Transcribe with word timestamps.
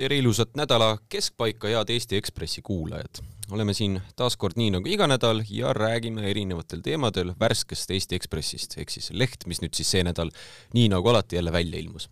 tere 0.00 0.16
ilusat 0.16 0.54
nädala 0.56 0.94
keskpaika, 1.12 1.68
head 1.68 1.90
Eesti 1.92 2.16
Ekspressi 2.16 2.62
kuulajad! 2.64 3.20
oleme 3.52 3.74
siin 3.74 3.98
taas 4.16 4.36
kord 4.40 4.56
nii 4.56 4.70
nagu 4.72 4.88
iga 4.88 5.04
nädal 5.10 5.42
ja 5.50 5.74
räägime 5.76 6.22
erinevatel 6.30 6.80
teemadel 6.80 7.34
värskest 7.40 7.90
Eesti 7.92 8.16
Ekspressist 8.16 8.78
ehk 8.80 8.94
siis 8.94 9.10
leht, 9.12 9.44
mis 9.50 9.60
nüüd 9.60 9.76
siis 9.76 9.90
see 9.92 10.04
nädal 10.06 10.30
nii 10.72 10.86
nagu 10.88 11.10
alati 11.12 11.36
jälle 11.36 11.52
välja 11.52 11.82
ilmus. 11.82 12.08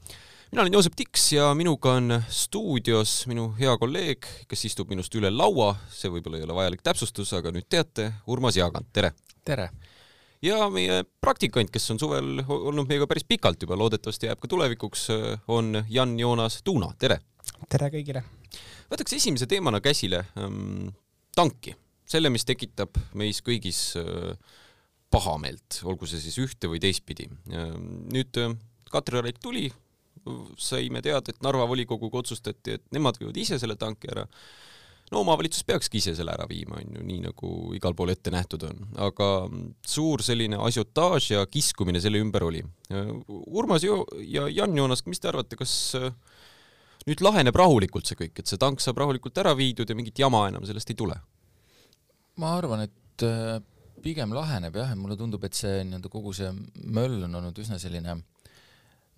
mina 0.50 0.62
olen 0.62 0.72
Joosep 0.72 0.98
Tiks 1.00 1.32
ja 1.32 1.54
minuga 1.54 1.94
on 1.96 2.22
stuudios 2.28 3.22
minu 3.26 3.54
hea 3.60 3.78
kolleeg, 3.78 4.28
kes 4.48 4.66
istub 4.68 4.92
minust 4.92 5.14
üle 5.14 5.30
laua, 5.32 5.70
see 5.88 6.12
võib-olla 6.12 6.42
ei 6.42 6.44
ole 6.44 6.58
vajalik 6.60 6.84
täpsustus, 6.84 7.32
aga 7.32 7.54
nüüd 7.56 7.70
teate, 7.70 8.10
Urmas 8.26 8.60
Jaagant, 8.60 8.92
tere! 8.92 9.14
tere! 9.44 9.70
ja 10.42 10.68
meie 10.68 11.06
praktikant, 11.24 11.72
kes 11.72 11.88
on 11.96 12.04
suvel 12.04 12.44
olnud 12.48 12.84
meiega 12.84 13.08
päris 13.08 13.24
pikalt 13.24 13.64
juba, 13.64 13.80
loodetavasti 13.80 14.28
jääb 14.28 14.44
ka 14.44 14.52
tulevikuks, 14.52 15.08
on 15.48 15.86
Jan-Joonas 15.88 16.60
Tuuna, 16.68 16.92
tere! 16.98 17.22
Tere 17.66 17.90
kõigile! 17.92 18.22
võtaks 18.88 19.16
esimese 19.18 19.48
teemana 19.50 19.80
käsile 19.84 20.22
ähm, 20.38 20.88
tanki, 21.36 21.74
selle, 22.08 22.30
mis 22.32 22.46
tekitab 22.48 22.96
meis 23.18 23.42
kõigis 23.44 23.80
äh, 24.00 24.32
pahameelt, 25.12 25.80
olgu 25.88 26.08
see 26.08 26.20
siis 26.22 26.38
ühte 26.42 26.70
või 26.70 26.80
teistpidi. 26.82 27.28
nüüd 27.48 28.40
äh, 28.40 28.56
Katri 28.92 29.20
Raik 29.20 29.42
tuli, 29.44 29.66
saime 30.60 31.02
teada, 31.04 31.32
et 31.32 31.44
Narva 31.44 31.66
volikoguga 31.68 32.22
otsustati, 32.22 32.78
et 32.78 32.84
nemad 32.94 33.20
viivad 33.20 33.36
ise 33.36 33.58
selle 33.60 33.76
tanki 33.80 34.10
ära. 34.12 34.24
no 35.12 35.22
omavalitsus 35.22 35.64
peakski 35.64 36.02
ise 36.02 36.14
selle 36.16 36.32
ära 36.32 36.44
viima, 36.48 36.80
on 36.80 36.96
ju, 36.98 37.04
nii 37.10 37.22
nagu 37.24 37.52
igal 37.76 37.94
pool 37.96 38.12
ette 38.12 38.32
nähtud 38.32 38.64
on, 38.68 38.88
aga 39.08 39.28
suur 39.86 40.24
selline 40.24 40.56
asiotaaž 40.60 41.30
ja 41.30 41.46
kiskumine 41.46 42.00
selle 42.00 42.20
ümber 42.20 42.44
oli. 42.44 42.60
Urmas 43.28 43.84
jo 43.84 44.04
ja 44.20 44.48
Jan 44.48 44.76
Joonas, 44.76 45.04
mis 45.06 45.20
te 45.20 45.30
arvate, 45.32 45.56
kas 45.56 45.72
äh, 45.96 46.12
nüüd 47.08 47.24
laheneb 47.24 47.56
rahulikult 47.56 48.08
see 48.08 48.18
kõik, 48.18 48.38
et 48.38 48.50
see 48.50 48.60
tank 48.60 48.82
saab 48.84 49.00
rahulikult 49.02 49.40
ära 49.40 49.54
viidud 49.58 49.88
ja 49.88 49.96
mingit 49.96 50.20
jama 50.20 50.44
enam 50.50 50.66
sellest 50.68 50.92
ei 50.92 50.98
tule? 50.98 51.16
ma 52.38 52.54
arvan, 52.54 52.84
et 52.86 53.26
äh, 53.26 53.58
pigem 54.04 54.32
laheneb 54.36 54.76
jah, 54.78 54.94
mulle 54.94 55.16
tundub, 55.18 55.42
et 55.44 55.56
see 55.58 55.82
nii-öelda 55.88 56.10
kogu 56.12 56.34
see 56.36 56.52
möll 56.86 57.24
on 57.26 57.40
olnud 57.40 57.56
üsna 57.58 57.80
selline 57.82 58.14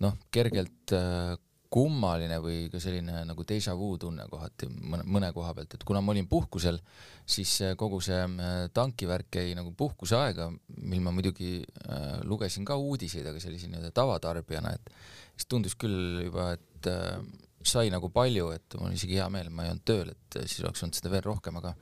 noh, 0.01 0.15
kergelt 0.33 0.93
äh, 0.97 1.35
kummaline 1.71 2.41
või 2.43 2.65
ka 2.71 2.81
selline 2.83 3.21
nagu 3.29 3.45
déjà 3.47 3.73
vu 3.79 3.93
tunne 3.99 4.25
kohati 4.27 4.67
mõne, 4.67 5.05
mõne 5.07 5.29
koha 5.35 5.53
pealt, 5.55 5.77
et 5.77 5.85
kuna 5.87 6.01
ma 6.03 6.11
olin 6.11 6.27
puhkusel, 6.27 6.81
siis 7.23 7.53
kogu 7.79 8.01
see 8.03 8.19
äh, 8.25 8.65
tankivärk 8.75 9.39
jäi 9.39 9.53
nagu 9.57 9.71
puhkuseaega, 9.79 10.49
mil 10.81 11.05
ma 11.05 11.13
muidugi 11.15 11.59
äh, 11.61 12.17
lugesin 12.27 12.67
ka 12.67 12.75
uudiseid, 12.81 13.29
aga 13.29 13.39
sellise 13.43 13.69
nii-öelda 13.71 13.93
tavatarbijana, 14.01 14.73
et 14.75 14.91
siis 15.37 15.47
tundus 15.53 15.77
küll 15.79 16.25
juba, 16.25 16.51
et 16.57 16.91
äh, 16.91 17.21
sai 17.69 17.91
nagu 17.93 18.09
palju, 18.13 18.49
et 18.55 18.77
mul 18.77 18.89
on 18.89 18.95
isegi 18.97 19.19
hea 19.19 19.27
meel, 19.33 19.51
ma 19.53 19.65
ei 19.65 19.73
olnud 19.73 19.85
tööl, 19.87 20.11
et 20.13 20.39
siis 20.45 20.63
oleks 20.65 20.83
olnud 20.83 20.97
seda 20.97 21.11
veel 21.13 21.25
rohkem, 21.27 21.59
aga 21.61 21.75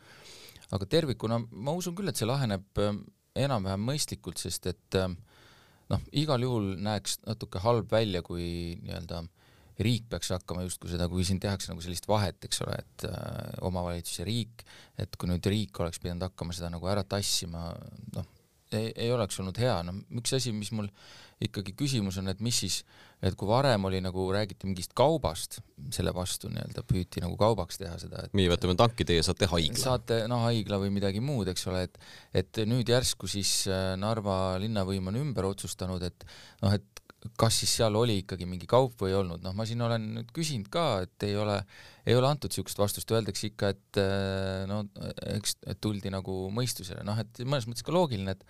aga 0.75 0.85
tervikuna 0.85 1.39
ma 1.49 1.73
usun 1.77 1.95
küll, 1.97 2.11
et 2.11 2.19
see 2.19 2.29
laheneb 2.29 2.81
ähm, 2.83 3.01
enam-vähem 3.39 3.81
mõistlikult, 3.89 4.41
sest 4.41 4.69
et 4.69 4.97
ähm, 4.99 5.17
noh, 5.89 6.01
igal 6.17 6.43
juhul 6.45 6.73
näeks 6.85 7.21
natuke 7.25 7.61
halb 7.63 7.91
välja, 7.91 8.21
kui 8.25 8.77
nii-öelda 8.83 9.23
riik 9.79 10.09
peaks 10.11 10.33
hakkama 10.35 10.65
justkui 10.65 10.91
seda, 10.91 11.07
kui 11.11 11.23
siin 11.25 11.39
tehakse 11.39 11.71
nagu 11.71 11.81
sellist 11.83 12.07
vahet, 12.09 12.41
eks 12.45 12.65
ole, 12.65 12.75
et 12.83 13.05
äh, 13.07 13.53
omavalitsus 13.65 14.19
ja 14.19 14.27
riik, 14.27 14.65
et 14.99 15.15
kui 15.15 15.29
nüüd 15.31 15.45
riik 15.49 15.79
oleks 15.79 16.01
pidanud 16.03 16.27
hakkama 16.27 16.55
seda 16.55 16.71
nagu 16.73 16.89
ära 16.91 17.05
tassima, 17.07 17.69
noh, 18.17 18.27
ei, 18.75 18.91
ei 18.91 19.13
oleks 19.15 19.39
olnud 19.39 19.57
hea, 19.61 19.77
no 19.87 19.95
üks 20.19 20.35
asi, 20.35 20.51
mis 20.53 20.73
mul 20.75 20.91
ikkagi 21.43 21.73
küsimus 21.79 22.19
on, 22.19 22.27
et 22.31 22.41
mis 22.43 22.57
siis, 22.63 22.81
et 23.23 23.35
kui 23.39 23.47
varem 23.47 23.85
oli 23.87 24.01
nagu 24.03 24.25
räägiti 24.35 24.67
mingist 24.67 24.91
kaubast, 24.97 25.59
selle 25.95 26.11
vastu 26.15 26.51
nii-öelda 26.51 26.83
püüti 26.87 27.23
nagu 27.23 27.37
kaubaks 27.39 27.79
teha 27.79 27.95
seda, 28.01 28.25
meie 28.35 28.51
võtame 28.51 28.75
tanki, 28.79 29.07
teie 29.07 29.23
saate 29.25 29.47
haigla. 29.51 29.79
saate 29.79 30.21
noh, 30.31 30.43
haigla 30.47 30.81
või 30.83 30.91
midagi 30.95 31.23
muud, 31.23 31.51
eks 31.51 31.67
ole, 31.71 31.85
et 31.87 31.99
et 32.43 32.63
nüüd 32.67 32.91
järsku 32.91 33.29
siis 33.31 33.53
äh, 33.71 33.93
Narva 33.99 34.57
linnavõim 34.59 35.11
on 35.11 35.21
ümber 35.21 35.47
otsustanud, 35.47 36.03
et 36.03 36.27
noh, 36.63 36.75
et 36.75 37.05
kas 37.39 37.55
siis 37.61 37.71
seal 37.79 37.95
oli 37.99 38.21
ikkagi 38.21 38.47
mingi 38.47 38.67
kaup 38.69 38.99
või 39.01 39.11
ei 39.13 39.17
olnud, 39.19 39.43
noh, 39.43 39.55
ma 39.55 39.65
siin 39.67 39.81
olen 39.83 40.05
nüüd 40.17 40.33
küsinud 40.35 40.69
ka, 40.71 40.85
et 41.07 41.27
ei 41.27 41.35
ole, 41.39 41.57
ei 42.07 42.15
ole 42.15 42.29
antud 42.29 42.51
niisugust 42.51 42.79
vastust, 42.79 43.11
öeldakse 43.11 43.49
ikka, 43.49 43.71
et 43.75 43.99
äh, 44.01 44.67
no 44.69 44.83
eks 45.35 45.57
et 45.67 45.79
tuldi 45.83 46.11
nagu 46.13 46.41
mõistusele, 46.55 47.03
noh, 47.07 47.19
et 47.19 47.43
mõnes 47.43 47.67
mõttes 47.69 47.85
ka 47.87 47.95
loogiline, 47.95 48.35
et 48.35 48.45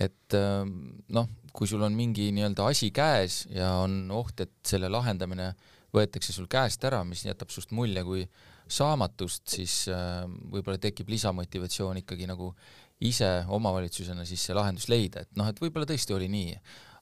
et 0.00 0.36
ähm, 0.38 0.74
noh, 1.14 1.28
kui 1.54 1.68
sul 1.70 1.82
on 1.86 1.94
mingi 1.94 2.30
nii-öelda 2.34 2.66
asi 2.72 2.90
käes 2.94 3.44
ja 3.52 3.76
on 3.84 4.08
oht, 4.14 4.40
et 4.42 4.54
selle 4.66 4.90
lahendamine 4.90 5.52
võetakse 5.94 6.34
sul 6.34 6.48
käest 6.50 6.82
ära, 6.86 7.04
mis 7.06 7.22
jätab 7.26 7.52
sust 7.54 7.70
mulje 7.74 8.02
kui 8.06 8.24
saamatust, 8.74 9.44
siis 9.54 9.84
ähm, 9.92 10.38
võib-olla 10.50 10.80
tekib 10.82 11.12
lisamotivatsioon 11.12 12.00
ikkagi 12.02 12.26
nagu 12.26 12.50
ise 13.04 13.28
omavalitsusena 13.52 14.24
siis 14.26 14.42
see 14.46 14.56
lahendus 14.56 14.88
leida, 14.90 15.22
et 15.24 15.38
noh, 15.38 15.50
et 15.50 15.60
võib-olla 15.62 15.86
tõesti 15.88 16.16
oli 16.16 16.30
nii, 16.32 16.56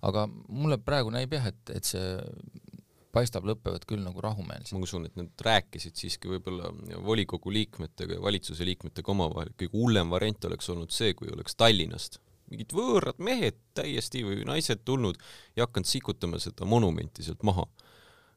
aga 0.08 0.26
mulle 0.48 0.80
praegu 0.82 1.12
näib 1.14 1.32
jah, 1.36 1.48
et, 1.52 1.72
et 1.76 1.88
see 1.88 2.16
paistab 3.12 3.44
lõppevat 3.46 3.84
küll 3.88 4.02
nagu 4.02 4.20
rahumeelselt. 4.24 4.74
ma 4.74 4.86
usun, 4.86 5.06
et 5.06 5.16
nad 5.20 5.44
rääkisid 5.46 5.96
siiski 6.00 6.30
võib-olla 6.32 6.72
volikogu 7.04 7.52
liikmetega 7.52 8.16
ja 8.16 8.24
valitsuse 8.24 8.66
liikmetega 8.66 9.12
omavahel, 9.12 9.52
kõige 9.56 9.76
hullem 9.76 10.12
variant 10.12 10.48
oleks 10.48 10.70
olnud 10.72 10.92
see, 10.92 11.12
kui 11.16 11.28
oleks 11.32 11.56
Tallinnast 11.60 12.18
mingid 12.52 12.74
võõrad 12.76 13.20
mehed 13.22 13.58
täiesti 13.76 14.24
või 14.26 14.42
naised 14.48 14.84
tulnud 14.88 15.18
ja 15.56 15.66
hakanud 15.66 15.88
sikutama 15.88 16.40
seda 16.42 16.68
monumenti 16.68 17.24
sealt 17.26 17.42
maha. 17.46 17.66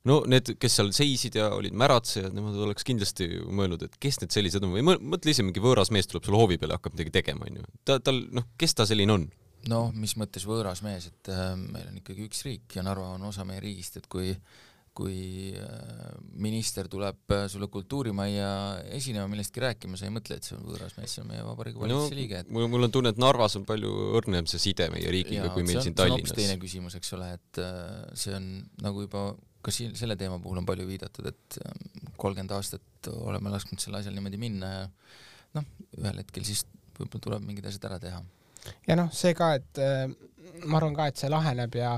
no 0.05 0.19
need, 0.29 0.55
kes 0.61 0.79
seal 0.79 0.91
seisid 0.95 1.37
ja 1.39 1.49
olid 1.55 1.73
märatsejad, 1.77 2.33
nemad 2.35 2.57
oleks 2.67 2.85
kindlasti 2.87 3.29
mõelnud, 3.45 3.87
et 3.87 3.97
kes 4.01 4.21
need 4.21 4.35
sellised 4.35 4.63
on 4.65 4.75
või 4.75 4.85
mõtle 4.85 5.33
ise, 5.33 5.45
mingi 5.45 5.63
võõras 5.63 5.91
mees 5.91 6.07
tuleb 6.09 6.27
sulle 6.27 6.41
hoovi 6.41 6.59
peale 6.61 6.77
hakkab 6.77 6.97
midagi 6.97 7.15
tegema, 7.19 7.47
onju. 7.49 7.65
ta, 7.85 7.99
tal, 7.99 8.21
noh, 8.35 8.47
kes 8.59 8.77
ta 8.77 8.87
selline 8.89 9.17
on? 9.17 9.27
noh, 9.69 9.89
mis 9.97 10.13
mõttes 10.19 10.45
võõras 10.45 10.83
mees, 10.85 11.09
et 11.09 11.33
äh, 11.33 11.55
meil 11.57 11.89
on 11.89 11.97
ikkagi 12.01 12.27
üks 12.29 12.45
riik 12.45 12.77
ja 12.77 12.85
Narva 12.85 13.15
on 13.15 13.25
osa 13.31 13.45
meie 13.47 13.63
riigist, 13.63 13.97
et 13.97 14.09
kui 14.11 14.35
kui 14.95 15.51
äh, 15.59 16.11
minister 16.39 16.87
tuleb 16.91 17.33
äh, 17.35 17.45
sulle 17.51 17.67
kultuurimajja 17.71 18.49
esinema 18.95 19.27
millestki 19.31 19.63
rääkima, 19.63 19.99
sa 19.99 20.07
ei 20.07 20.13
mõtle, 20.15 20.37
et 20.39 20.47
see 20.47 20.55
on 20.55 20.63
võõras 20.69 20.95
mees, 20.95 21.15
see 21.17 21.23
on 21.23 21.31
meie 21.33 21.43
Vabariigi 21.43 21.81
Valitsuse 21.81 22.13
no, 22.13 22.19
liige 22.19 22.39
et.... 22.43 22.51
mul, 22.55 22.69
mul 22.71 22.87
on 22.87 22.93
tunne, 22.95 23.11
et 23.11 23.19
Narvas 23.19 23.57
on 23.59 23.65
palju 23.67 23.91
õrnem 24.19 24.47
see 24.51 24.61
side 24.69 24.87
meie 24.93 25.11
riigiga 25.11 25.49
kui 25.53 25.65
meil 25.67 25.81
on, 25.81 25.85
siin 25.87 25.97
Tallinnas. 25.97 26.31
see 26.31 26.37
on 26.37 26.41
teine 26.41 26.61
küsimus, 26.61 26.95
eks 26.99 27.11
ole, 27.17 27.31
et 27.35 27.59
äh, 27.63 27.89
see 28.15 28.37
on 28.37 28.47
nagu 28.85 29.03
juba 29.03 29.25
ka 29.65 29.73
siin 29.73 29.97
selle 29.99 30.15
teema 30.19 30.37
puhul 30.39 30.61
on 30.61 30.67
palju 30.69 30.85
viidatud, 30.87 31.27
et 31.27 31.57
kolmkümmend 32.21 32.53
aastat 32.55 33.09
oleme 33.11 33.51
lasknud 33.51 33.81
sel 33.81 33.97
asjal 33.97 34.15
niimoodi 34.15 34.39
minna 34.39 34.69
ja 34.69 34.85
noh, 35.57 35.67
ühel 35.97 36.21
hetkel 36.21 36.45
siis 36.47 36.63
võib-olla 36.95 37.25
tuleb 37.27 37.49
mingid 37.49 37.67
asjad 37.67 37.89
ära 37.89 37.99
teha. 37.99 38.21
ja 38.87 38.97
noh, 38.99 39.09
see 39.11 39.33
ka, 39.35 39.55
et 39.57 39.81
ma 40.63 40.79
arvan 40.79 40.95
ka, 40.95 41.09
et 41.09 41.19
see 41.19 41.33
laheneb 41.33 41.75
ja 41.81 41.97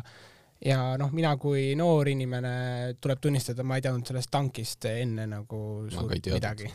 ja 0.65 0.79
noh, 0.97 1.11
mina 1.13 1.35
kui 1.41 1.71
noor 1.77 2.09
inimene 2.09 2.95
tuleb 3.01 3.21
tunnistada, 3.21 3.65
ma 3.67 3.77
ei 3.77 3.85
teadnud 3.85 4.09
sellest 4.09 4.31
tankist 4.33 4.89
enne 4.89 5.27
nagu 5.29 5.59
suurt 5.93 6.31
midagi. 6.33 6.71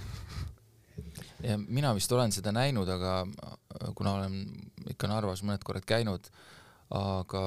ja 1.48 1.58
mina 1.58 1.92
vist 1.96 2.12
olen 2.12 2.32
seda 2.34 2.54
näinud, 2.54 2.88
aga 2.88 3.22
kuna 3.98 4.16
olen 4.20 4.40
ikka 4.92 5.10
Narvas 5.10 5.42
mõned 5.46 5.64
korrad 5.66 5.86
käinud, 5.88 6.30
aga 6.92 7.42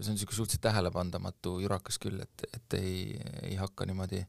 see 0.00 0.10
on 0.10 0.16
niisugune 0.16 0.36
suhteliselt 0.36 0.64
tähelepandamatu 0.66 1.58
jurakas 1.62 2.00
küll, 2.02 2.20
et, 2.24 2.46
et 2.50 2.78
ei, 2.80 2.94
ei 3.46 3.56
hakka 3.60 3.86
niimoodi 3.86 4.24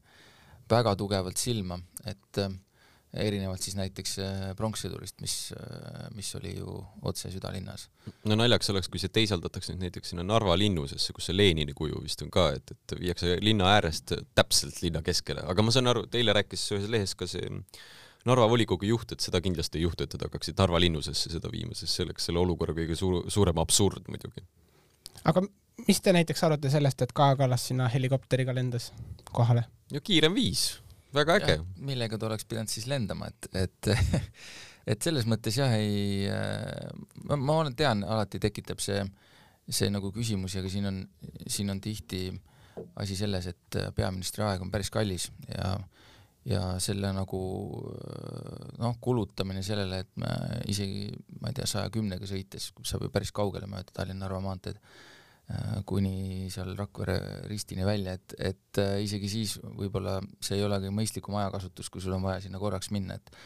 väga 0.70 0.94
tugevalt 0.96 1.40
silma, 1.40 1.80
et 2.06 2.38
äh, 2.40 2.52
erinevalt 3.12 3.60
siis 3.60 3.76
näiteks 3.76 4.14
äh, 4.24 4.44
pronkssõdurist, 4.56 5.18
mis, 5.20 5.34
äh, 5.52 6.06
mis 6.16 6.30
oli 6.38 6.54
ju 6.56 6.78
otse 7.02 7.30
südalinnas. 7.32 7.88
no 8.24 8.36
naljakas 8.38 8.70
oleks, 8.72 8.88
kui 8.88 9.00
see 9.02 9.12
teisaldatakse 9.12 9.74
nüüd 9.74 9.88
näiteks 9.88 10.12
sinna 10.14 10.24
Narva 10.24 10.56
linnusesse, 10.56 11.12
kus 11.12 11.28
see 11.28 11.36
Lenini 11.36 11.74
kuju 11.76 12.00
vist 12.04 12.22
on 12.24 12.30
ka, 12.32 12.48
et, 12.56 12.72
et 12.72 12.94
viiakse 13.00 13.36
linna 13.44 13.68
äärest 13.74 14.14
täpselt 14.34 14.80
linna 14.82 15.02
keskele, 15.04 15.44
aga 15.44 15.64
ma 15.64 15.74
saan 15.74 15.92
aru, 15.92 16.06
teile 16.12 16.32
rääkis 16.36 16.64
ühes 16.72 16.88
lehes 16.92 17.14
ka 17.18 17.28
see 17.28 17.50
Narva 18.24 18.46
volikogu 18.48 18.86
juht, 18.86 19.12
et 19.12 19.20
seda 19.24 19.40
kindlasti 19.42 19.80
ei 19.80 19.84
juhtu, 19.84 20.06
et 20.06 20.14
nad 20.16 20.28
hakkaksid 20.28 20.56
Narva 20.62 20.80
linnusesse 20.80 21.32
seda 21.34 21.50
viima, 21.52 21.74
sest 21.76 21.98
see 21.98 22.06
oleks 22.06 22.30
selle 22.30 22.40
olukorra 22.40 22.76
kõige 22.76 22.96
suur, 22.96 23.26
suurem 23.32 23.60
absurd 23.60 24.08
muidugi. 24.08 24.44
aga 25.28 25.44
mis 25.88 26.00
te 26.00 26.16
näiteks 26.16 26.44
arvate 26.48 26.70
sellest, 26.72 27.02
et 27.04 27.12
Kaja 27.12 27.36
Kallas 27.36 27.68
sinna 27.68 27.90
helikopteriga 27.92 28.54
lendas 28.56 28.92
kohale? 29.32 29.66
no 29.92 30.00
kiirem 30.00 30.32
viis 30.32 30.70
väga 31.14 31.38
äge. 31.40 31.56
millega 31.76 32.18
ta 32.18 32.28
oleks 32.28 32.46
pidanud 32.48 32.72
siis 32.72 32.86
lendama, 32.90 33.28
et, 33.32 33.48
et 33.64 33.90
et 34.92 35.02
selles 35.02 35.26
mõttes 35.30 35.56
jah, 35.58 35.72
ei, 35.78 36.26
ma, 37.28 37.38
ma 37.38 37.58
olen, 37.62 37.76
tean, 37.78 38.02
alati 38.04 38.40
tekitab 38.42 38.82
see, 38.82 39.02
see 39.68 39.90
nagu 39.92 40.10
küsimusi, 40.14 40.58
aga 40.60 40.72
siin 40.72 40.90
on, 40.90 41.02
siin 41.46 41.70
on 41.70 41.80
tihti 41.82 42.28
asi 43.00 43.16
selles, 43.18 43.46
et 43.52 43.80
peaministri 43.96 44.44
aeg 44.46 44.62
on 44.64 44.72
päris 44.72 44.90
kallis 44.92 45.30
ja 45.52 45.76
ja 46.48 46.72
selle 46.82 47.12
nagu 47.14 47.40
noh, 48.82 48.96
kulutamine 49.00 49.60
sellele, 49.62 50.00
et 50.02 50.16
me 50.18 50.30
isegi, 50.72 51.04
ma 51.38 51.52
ei 51.52 51.58
tea, 51.58 51.68
saja 51.70 51.90
kümnega 51.94 52.26
sõites 52.26 52.72
saab 52.82 53.06
ju 53.06 53.12
päris 53.14 53.30
kaugele 53.34 53.68
mööda 53.70 53.94
Tallinna-Narva 53.94 54.40
maanteed 54.42 54.80
kuni 55.88 56.48
seal 56.52 56.72
Rakvere 56.78 57.18
ristini 57.50 57.84
välja, 57.86 58.16
et, 58.18 58.36
et 58.38 58.80
isegi 59.02 59.28
siis 59.30 59.58
võib-olla 59.62 60.18
see 60.40 60.58
ei 60.58 60.64
olegi 60.66 60.92
mõistlikum 60.94 61.36
ajakasutus, 61.40 61.90
kui 61.92 62.04
sul 62.04 62.16
on 62.16 62.24
vaja 62.24 62.40
sinna 62.44 62.60
korraks 62.62 62.92
minna, 62.94 63.18
et 63.20 63.36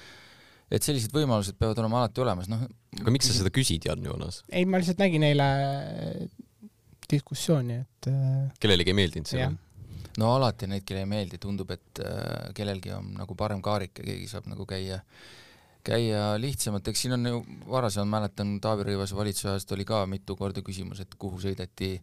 et 0.66 0.82
sellised 0.82 1.12
võimalused 1.14 1.54
peavad 1.60 1.78
olema 1.78 2.00
alati 2.02 2.22
olemas, 2.24 2.48
noh. 2.50 2.64
aga 2.98 3.12
miks 3.14 3.28
sa 3.30 3.36
seda 3.36 3.52
küsid, 3.54 3.86
Jan 3.86 4.02
Joonas? 4.02 4.42
ei, 4.50 4.66
ma 4.66 4.80
lihtsalt 4.82 4.98
nägin 5.02 5.26
eile 5.26 5.46
diskussiooni, 7.10 7.78
et 7.84 8.10
kellelegi 8.62 8.90
ei 8.90 8.98
meeldinud 8.98 9.30
see? 9.30 9.46
no 10.20 10.32
alati 10.36 10.68
neid, 10.70 10.84
kellele 10.86 11.06
ei 11.06 11.10
meeldi, 11.10 11.40
tundub, 11.40 11.72
et 11.74 12.02
äh, 12.04 12.52
kellelgi 12.56 12.92
on 12.96 13.12
nagu 13.18 13.36
parem 13.38 13.62
kaarik 13.64 14.00
ja 14.00 14.06
keegi 14.06 14.30
saab 14.30 14.48
nagu 14.50 14.66
käia, 14.68 15.00
käia 15.86 16.34
lihtsamalt, 16.40 16.88
eks 16.90 17.04
siin 17.04 17.16
on 17.16 17.28
ju 17.30 17.40
varasemalt 17.70 18.12
mäletan 18.12 18.56
Taavi 18.62 18.88
Rõivase 18.88 19.16
valitsuse 19.18 19.52
ajast 19.52 19.72
oli 19.76 19.86
ka 19.88 20.02
mitu 20.10 20.36
korda 20.38 20.64
küsimus, 20.66 21.00
et 21.02 21.14
kuhu 21.18 21.38
sõideti 21.42 21.94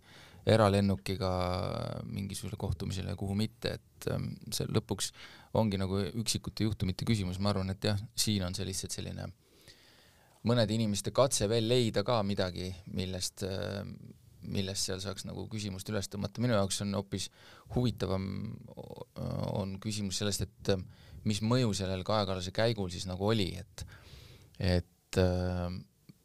eralennukiga 0.54 1.32
mingisugusele 2.08 2.60
kohtumisele 2.60 3.14
ja 3.14 3.20
kuhu 3.20 3.36
mitte, 3.40 3.78
et 3.80 4.10
ähm, 4.12 4.34
see 4.52 4.68
lõpuks 4.68 5.14
ongi 5.60 5.80
nagu 5.80 6.02
üksikute 6.24 6.68
juhtumite 6.68 7.08
küsimus, 7.08 7.40
ma 7.40 7.54
arvan, 7.54 7.72
et 7.72 7.88
jah, 7.88 8.00
siin 8.16 8.44
on 8.48 8.56
see 8.56 8.68
lihtsalt 8.68 8.96
selline 8.96 9.30
mõnede 10.48 10.76
inimeste 10.76 11.14
katse 11.16 11.48
veel 11.48 11.70
leida 11.72 12.04
ka 12.04 12.20
midagi, 12.28 12.74
millest 12.92 13.46
äh, 13.48 13.84
millest 14.44 14.90
seal 14.90 15.00
saaks 15.04 15.24
nagu 15.28 15.46
küsimust 15.52 15.88
üles 15.92 16.10
tõmmata, 16.12 16.42
minu 16.44 16.56
jaoks 16.58 16.82
on 16.84 16.94
hoopis 16.98 17.30
huvitavam, 17.76 18.26
on 19.56 19.78
küsimus 19.84 20.20
sellest, 20.20 20.44
et 20.44 20.74
mis 21.30 21.42
mõju 21.46 21.74
sellel 21.78 22.04
Kaja 22.08 22.28
Kallase 22.30 22.54
käigul 22.56 22.92
siis 22.94 23.08
nagu 23.10 23.30
oli, 23.30 23.52
et 23.60 23.86
et 24.64 25.20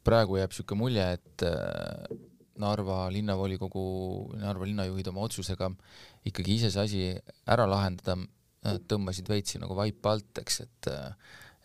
praegu 0.05 0.37
jääb 0.37 0.51
niisugune 0.53 0.79
mulje, 0.79 1.05
et 1.17 1.43
Narva 2.59 3.05
linnavolikogu, 3.13 3.83
Narva 4.41 4.67
linnajuhid 4.67 5.07
oma 5.11 5.23
otsusega 5.27 5.69
ikkagi 6.27 6.57
ise 6.57 6.71
see 6.73 6.83
asi 6.83 7.03
ära 7.49 7.67
lahendada, 7.69 8.17
tõmbasid 8.89 9.29
veitsi 9.31 9.61
nagu 9.61 9.77
vaipa 9.77 10.17
alt, 10.17 10.41
eks, 10.43 10.59
et 10.65 10.91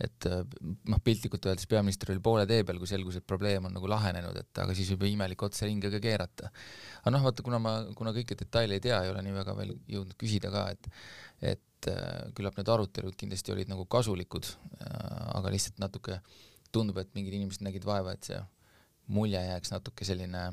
et 0.02 0.26
äh, 0.26 0.40
noh, 0.90 0.98
piltlikult 1.06 1.44
öeldes 1.46 1.68
peaminister 1.70 2.10
oli 2.10 2.22
poole 2.22 2.46
tee 2.50 2.64
peal, 2.66 2.80
kui 2.82 2.90
selgus, 2.90 3.20
et 3.20 3.26
probleem 3.26 3.68
on 3.68 3.76
nagu 3.76 3.90
lahenenud, 3.90 4.36
et 4.40 4.62
aga 4.62 4.74
siis 4.74 4.88
võib 4.90 5.06
ju 5.06 5.12
imelik 5.14 5.44
otse 5.46 5.68
ringi 5.68 5.90
ka 5.92 6.00
keerata. 6.02 6.50
aga 7.02 7.12
noh, 7.14 7.22
vaata, 7.22 7.44
kuna 7.46 7.60
ma, 7.62 7.74
kuna 7.94 8.14
kõiki 8.16 8.34
detaile 8.40 8.78
ei 8.78 8.82
tea, 8.82 9.04
ei 9.04 9.12
ole 9.12 9.22
nii 9.22 9.36
väga 9.36 9.54
veel 9.60 9.70
jõudnud 9.94 10.18
küsida 10.18 10.50
ka, 10.54 10.66
et 10.74 10.90
et 11.54 11.62
äh, 11.90 12.26
küllap 12.36 12.58
need 12.58 12.70
arutelud 12.70 13.16
kindlasti 13.18 13.54
olid 13.54 13.70
nagu 13.70 13.86
kasulikud 13.90 14.48
äh,, 14.48 15.38
aga 15.38 15.52
lihtsalt 15.54 15.80
natuke 15.82 16.20
tundub, 16.74 16.98
et 17.02 17.10
mingid 17.14 17.36
inimesed 17.38 17.64
nägid 17.66 17.86
vaeva, 17.86 18.14
et 18.14 18.30
see 18.30 18.40
mulje 19.14 19.40
jääks 19.40 19.74
natuke 19.74 20.06
selline, 20.08 20.46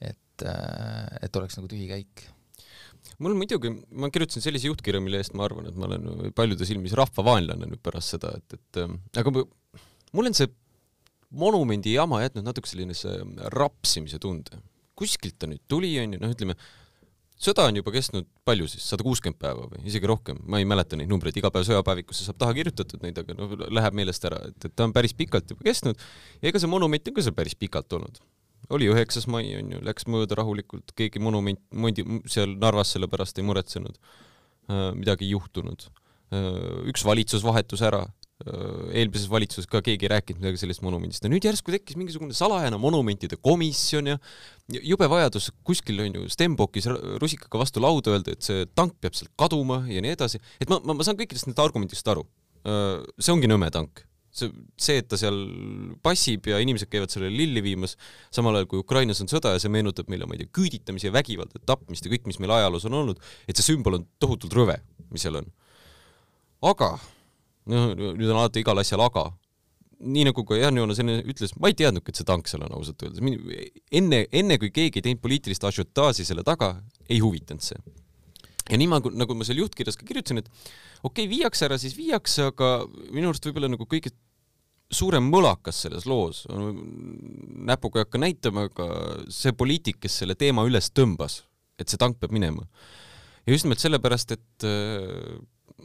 et 0.00 0.44
äh,, 0.46 1.18
et 1.26 1.40
oleks 1.40 1.58
nagu 1.58 1.70
tühi 1.70 1.88
käik 1.90 2.28
mul 3.20 3.36
muidugi, 3.36 3.72
ma 3.96 4.10
kirjutasin 4.12 4.44
sellise 4.44 4.70
juhtkirja, 4.70 5.00
mille 5.02 5.20
eest 5.20 5.36
ma 5.36 5.46
arvan, 5.46 5.68
et 5.70 5.76
ma 5.78 5.88
olen 5.88 6.32
paljude 6.36 6.68
silmis 6.68 6.94
rahvavaenlane 6.98 7.68
nüüd 7.68 7.82
pärast 7.84 8.16
seda, 8.16 8.32
et, 8.38 8.58
et 8.58 8.80
ähm, 8.82 8.98
aga 9.16 9.32
mul 9.34 10.30
on 10.30 10.36
see 10.36 10.50
monumendi 11.30 11.94
jama 11.94 12.22
jätnud 12.24 12.46
natuke 12.46 12.70
selline 12.70 12.96
see 12.96 13.14
rapsimise 13.54 14.20
tunde. 14.22 14.60
kuskilt 15.00 15.38
ta 15.40 15.48
nüüd 15.48 15.62
tuli, 15.70 15.94
onju, 15.96 16.18
noh, 16.20 16.32
ütleme, 16.34 16.54
sõda 17.40 17.66
on 17.68 17.78
juba 17.80 17.94
kestnud 17.94 18.26
palju 18.46 18.68
siis, 18.70 18.84
sada 18.92 19.06
kuuskümmend 19.06 19.40
päeva 19.40 19.68
või 19.70 19.84
isegi 19.88 20.10
rohkem, 20.10 20.42
ma 20.50 20.60
ei 20.60 20.68
mäleta 20.68 20.98
neid 20.98 21.10
numbreid, 21.10 21.36
iga 21.40 21.52
päev 21.52 21.64
sõjapäevikusse 21.68 22.26
saab 22.26 22.40
taha 22.42 22.56
kirjutatud 22.58 23.06
neid, 23.06 23.18
aga 23.22 23.36
noh, 23.38 23.54
läheb 23.70 23.96
meelest 23.96 24.28
ära, 24.28 24.42
et, 24.50 24.68
et 24.68 24.76
ta 24.76 24.88
on 24.88 24.92
päris 24.96 25.16
pikalt 25.16 25.50
juba 25.54 25.64
kestnud 25.66 25.96
ja 26.40 26.52
ega 26.52 26.60
see 26.60 26.70
monument 26.70 27.08
on 27.08 27.16
ka 27.16 27.24
seal 27.24 27.36
päris 27.36 27.56
pikalt 27.58 27.98
olnud 27.98 28.20
oli 28.70 28.88
üheksas 28.90 29.26
mai 29.30 29.48
on 29.58 29.72
ju, 29.74 29.80
läks 29.84 30.06
mööda 30.10 30.36
rahulikult, 30.38 30.92
keegi 30.98 31.22
monument, 31.22 31.60
mondi 31.72 32.04
seal 32.30 32.54
Narvas 32.60 32.92
selle 32.94 33.08
pärast 33.10 33.38
ei 33.40 33.46
muretsenud. 33.46 33.96
Äh, 34.70 34.90
midagi 34.94 35.26
ei 35.26 35.34
juhtunud. 35.34 35.88
Äh, 36.30 36.46
üks 36.92 37.04
valitsus 37.06 37.42
vahetus 37.46 37.82
ära, 37.86 38.04
eelmises 38.40 39.28
valitsuses 39.28 39.68
ka 39.68 39.82
keegi 39.84 40.06
ei 40.06 40.12
rääkinud 40.14 40.40
midagi 40.40 40.62
sellest 40.62 40.80
monumendist 40.84 41.24
ja 41.24 41.30
nüüd 41.32 41.44
järsku 41.44 41.74
tekkis 41.74 41.98
mingisugune 42.00 42.36
salajane 42.36 42.78
monumentide 42.80 43.36
komisjon 43.36 44.14
ja 44.14 44.16
jube 44.80 45.08
vajadus 45.12 45.50
kuskil 45.66 46.00
on 46.06 46.16
ju 46.16 46.28
Stenbockis 46.32 46.88
rusikaga 47.20 47.60
vastu 47.60 47.82
lauda 47.84 48.14
öelda, 48.14 48.32
et 48.32 48.46
see 48.46 48.64
tank 48.72 48.96
peab 49.00 49.18
sealt 49.18 49.32
kaduma 49.40 49.82
ja 49.92 50.00
nii 50.00 50.14
edasi, 50.16 50.40
et 50.60 50.72
ma, 50.72 50.80
ma, 50.80 50.96
ma 50.96 51.04
saan 51.04 51.20
kõikidest 51.20 51.50
nendest 51.50 51.64
argumentidest 51.66 52.08
aru. 52.08 52.24
see 53.20 53.32
ongi 53.32 53.48
nõme 53.48 53.68
tank 53.72 54.04
see, 54.32 54.50
see, 54.80 54.98
et 55.02 55.08
ta 55.10 55.18
seal 55.20 55.36
passib 56.04 56.48
ja 56.50 56.58
inimesed 56.62 56.90
käivad 56.90 57.12
sellele 57.12 57.34
lilli 57.34 57.62
viimas, 57.64 57.96
samal 58.34 58.56
ajal 58.56 58.68
kui 58.70 58.82
Ukrainas 58.82 59.20
on 59.24 59.30
sõda 59.30 59.54
ja 59.54 59.62
see 59.62 59.72
meenutab 59.72 60.10
meile, 60.12 60.28
ma 60.28 60.36
ei 60.36 60.44
tea, 60.44 60.52
küüditamisi 60.56 61.08
ja 61.10 61.14
vägivalda, 61.14 61.60
tapmist 61.68 62.06
ja 62.06 62.12
kõik, 62.12 62.28
mis 62.30 62.40
meil 62.42 62.54
ajaloos 62.56 62.86
on 62.88 62.98
olnud, 63.02 63.22
et 63.48 63.58
see 63.58 63.72
sümbol 63.72 64.00
on 64.00 64.06
tohutult 64.22 64.54
rõve, 64.56 64.78
mis 65.10 65.26
seal 65.26 65.40
on. 65.42 65.50
aga, 66.70 66.94
noh, 67.70 67.94
nüüd 67.94 68.28
on 68.28 68.42
alati 68.42 68.64
igal 68.64 68.82
asjal 68.82 69.02
aga, 69.04 69.28
nii 70.00 70.26
nagu 70.30 70.44
ka 70.48 70.56
Jan 70.56 70.78
Joonas 70.80 71.00
enne 71.02 71.18
ütles, 71.28 71.52
ma 71.60 71.70
ei 71.70 71.76
teadnudki, 71.76 72.12
et 72.12 72.20
see 72.20 72.28
tank 72.28 72.48
seal 72.48 72.64
on 72.64 72.76
ausalt 72.78 73.02
öeldes. 73.04 73.20
enne, 74.00 74.22
enne 74.32 74.58
kui 74.60 74.72
keegi 74.72 75.00
ei 75.00 75.06
teinud 75.08 75.20
poliitilist 75.22 75.64
ažiotaaži 75.68 76.24
selle 76.28 76.44
taga, 76.46 76.78
ei 77.08 77.20
huvitanud 77.20 77.64
see. 77.64 77.76
ja 78.70 78.78
nii 78.80 78.88
ma, 78.88 79.00
nagu 79.02 79.36
ma 79.36 79.44
seal 79.44 79.60
juhtkirjas 79.60 79.98
ka 80.00 80.08
kirjutasin, 80.08 80.40
et 80.40 80.48
okei 81.02 81.26
okay,, 81.26 81.28
viiakse 81.28 81.66
ära, 81.68 81.78
siis 81.80 81.96
viiakse, 81.98 82.48
aga 82.52 82.72
minu 83.12 83.32
arust 83.32 83.46
võib-olla 83.48 83.72
nagu 83.72 83.86
kõige 83.90 84.14
suurem 84.90 85.26
mõlakas 85.30 85.84
selles 85.84 86.06
loos, 86.08 86.44
näpuga 87.70 88.00
ei 88.00 88.06
hakka 88.06 88.22
näitama, 88.22 88.66
aga 88.70 88.88
see 89.30 89.52
poliitik, 89.54 90.00
kes 90.02 90.22
selle 90.22 90.34
teema 90.38 90.64
üles 90.66 90.90
tõmbas, 90.96 91.42
et 91.78 91.92
see 91.92 92.00
tank 92.00 92.18
peab 92.18 92.32
minema. 92.34 92.64
ja 93.44 93.52
just 93.52 93.68
nimelt 93.68 93.84
sellepärast, 93.84 94.32
et 94.38 94.66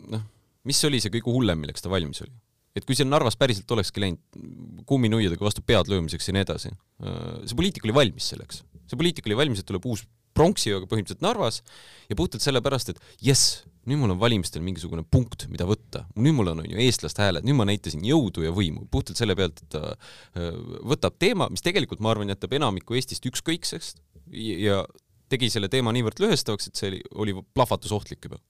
noh, 0.07 0.23
mis 0.65 0.81
oli 0.87 1.01
see 1.03 1.13
kõige 1.13 1.31
hullem, 1.31 1.61
milleks 1.63 1.85
ta 1.85 1.91
valmis 1.93 2.23
oli? 2.25 2.33
et 2.75 2.83
kui 2.83 2.97
seal 2.97 3.07
Narvas 3.07 3.37
päriselt 3.39 3.69
olekski 3.71 4.03
läinud 4.03 4.83
kumminuiadega 4.89 5.45
vastu 5.45 5.63
pead 5.65 5.87
löömiseks 5.91 6.27
ja 6.27 6.35
nii 6.35 6.43
edasi, 6.43 6.73
äh, 7.07 7.21
see 7.47 7.57
poliitik 7.57 7.87
oli 7.87 7.95
valmis 7.95 8.33
selleks. 8.33 8.63
see 8.85 8.99
poliitik 8.99 9.29
oli 9.29 9.37
valmis, 9.39 9.61
et 9.61 9.69
tuleb 9.69 9.85
uus 9.87 10.03
pronksiööga 10.35 10.89
põhimõtteliselt 10.91 11.23
Narvas 11.23 11.61
ja 12.09 12.17
puhtalt 12.19 12.43
sellepärast, 12.43 12.91
et 12.91 12.99
jess, 13.23 13.61
nüüd 13.87 14.01
mul 14.01 14.11
on 14.11 14.19
valimistel 14.19 14.63
mingisugune 14.65 15.05
punkt, 15.07 15.47
mida 15.51 15.67
võtta. 15.69 16.03
nüüd 16.19 16.35
mul 16.35 16.51
on, 16.51 16.65
on 16.65 16.73
ju 16.73 16.81
eestlaste 16.83 17.23
hääled, 17.23 17.47
nüüd 17.47 17.55
ma 17.55 17.67
näitasin 17.69 18.03
jõudu 18.05 18.43
ja 18.43 18.51
võimu 18.55 18.83
puhtalt 18.91 19.21
selle 19.21 19.37
pealt, 19.39 19.63
et 19.63 19.71
ta 19.77 19.93
äh, 19.95 20.51
võtab 20.83 21.15
teema, 21.21 21.47
mis 21.53 21.63
tegelikult 21.65 22.03
ma 22.03 22.11
arvan, 22.11 22.33
jätab 22.33 22.57
enamiku 22.59 22.99
Eestist 22.99 23.25
ükskõikseks 23.31 23.95
ja 24.35 24.83
tegi 25.31 25.49
selle 25.53 25.71
teema 25.71 25.95
niivõrd 25.95 26.19
lõhestavaks, 26.21 26.67
et 26.67 26.81
see 26.81 26.91
oli, 26.91 27.01
oli 27.23 27.39
plahvatusohtlik 27.55 28.27
juba 28.27 28.41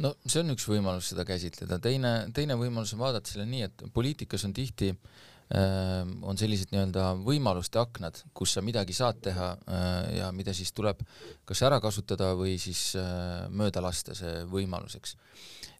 no 0.00 0.14
see 0.26 0.40
on 0.42 0.54
üks 0.54 0.64
võimalus 0.68 1.10
seda 1.12 1.26
käsitleda, 1.28 1.78
teine, 1.82 2.14
teine 2.34 2.56
võimalus 2.60 2.94
on 2.96 3.02
vaadata 3.02 3.32
selle 3.32 3.46
nii, 3.48 3.66
et 3.68 3.84
poliitikas 3.94 4.46
on 4.48 4.54
tihti 4.56 4.88
äh, 4.92 6.00
on 6.24 6.38
sellised 6.40 6.72
nii-öelda 6.72 7.10
võimaluste 7.26 7.80
aknad, 7.82 8.22
kus 8.36 8.56
sa 8.56 8.64
midagi 8.64 8.96
saad 8.96 9.20
teha 9.24 9.52
äh, 9.52 9.92
ja 10.18 10.32
mida 10.34 10.54
siis 10.56 10.72
tuleb 10.76 11.02
kas 11.48 11.62
ära 11.68 11.80
kasutada 11.84 12.32
või 12.38 12.56
siis 12.62 12.92
äh, 12.98 13.44
mööda 13.52 13.84
lasta 13.84 14.16
see 14.18 14.42
võimaluseks. 14.52 15.16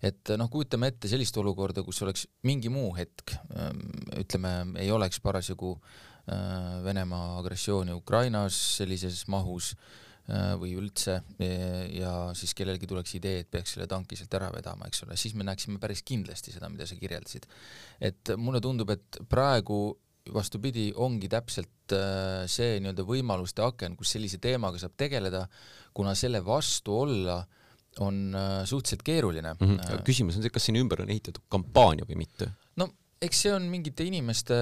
et 0.02 0.34
noh, 0.36 0.50
kujutame 0.50 0.92
ette 0.92 1.08
sellist 1.08 1.36
olukorda, 1.38 1.84
kus 1.86 2.02
oleks 2.02 2.26
mingi 2.42 2.72
muu 2.72 2.92
hetk, 2.96 3.36
ähm, 3.56 3.84
ütleme, 4.18 4.56
ei 4.82 4.90
oleks 4.92 5.20
parasjagu 5.24 5.76
äh, 5.78 6.80
Venemaa 6.84 7.38
agressiooni 7.40 7.94
Ukrainas 7.96 8.58
sellises 8.78 9.26
mahus 9.28 9.72
Äh, 9.74 10.11
või 10.30 10.76
üldse 10.78 11.16
ja 11.92 12.12
siis 12.38 12.52
kellelgi 12.54 12.86
tuleks 12.86 13.16
idee, 13.18 13.40
et 13.42 13.48
peaks 13.50 13.74
selle 13.74 13.88
tanki 13.90 14.14
sealt 14.16 14.36
ära 14.38 14.52
vedama, 14.54 14.86
eks 14.86 15.02
ole, 15.02 15.16
siis 15.18 15.34
me 15.34 15.42
näeksime 15.48 15.80
päris 15.82 16.04
kindlasti 16.06 16.54
seda, 16.54 16.68
mida 16.70 16.86
sa 16.86 16.94
kirjeldasid. 16.96 17.48
et 18.00 18.30
mulle 18.38 18.60
tundub, 18.62 18.90
et 18.94 19.18
praegu 19.28 19.80
vastupidi, 20.30 20.90
ongi 21.02 21.28
täpselt 21.30 21.94
äh, 21.96 22.44
see 22.50 22.78
nii-öelda 22.82 23.04
võimaluste 23.06 23.64
aken, 23.64 23.96
kus 23.98 24.14
sellise 24.14 24.38
teemaga 24.42 24.78
saab 24.78 24.94
tegeleda, 25.00 25.46
kuna 25.94 26.14
selle 26.18 26.42
vastu 26.44 26.94
olla 27.02 27.40
on 28.00 28.30
äh, 28.38 28.62
suhteliselt 28.64 29.02
keeruline 29.04 29.54
mm. 29.54 29.76
-hmm. 29.76 30.04
küsimus 30.06 30.38
on 30.38 30.44
see, 30.44 30.54
kas 30.54 30.68
sinna 30.68 30.80
ümber 30.80 31.02
on 31.02 31.10
ehitatud 31.10 31.44
kampaania 31.52 32.06
või 32.08 32.22
mitte? 32.22 32.52
no 32.76 32.88
eks 33.26 33.42
see 33.44 33.52
on 33.54 33.66
mingite 33.70 34.06
inimeste 34.06 34.56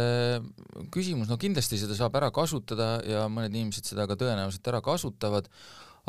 küsimus, 0.95 1.31
no 1.31 1.39
kindlasti 1.41 1.79
seda 1.81 1.97
saab 1.99 2.17
ära 2.21 2.31
kasutada 2.35 2.99
ja 3.07 3.27
mõned 3.33 3.55
inimesed 3.55 3.89
seda 3.93 4.07
ka 4.11 4.17
tõenäoliselt 4.21 4.67
ära 4.73 4.83
kasutavad, 4.85 5.49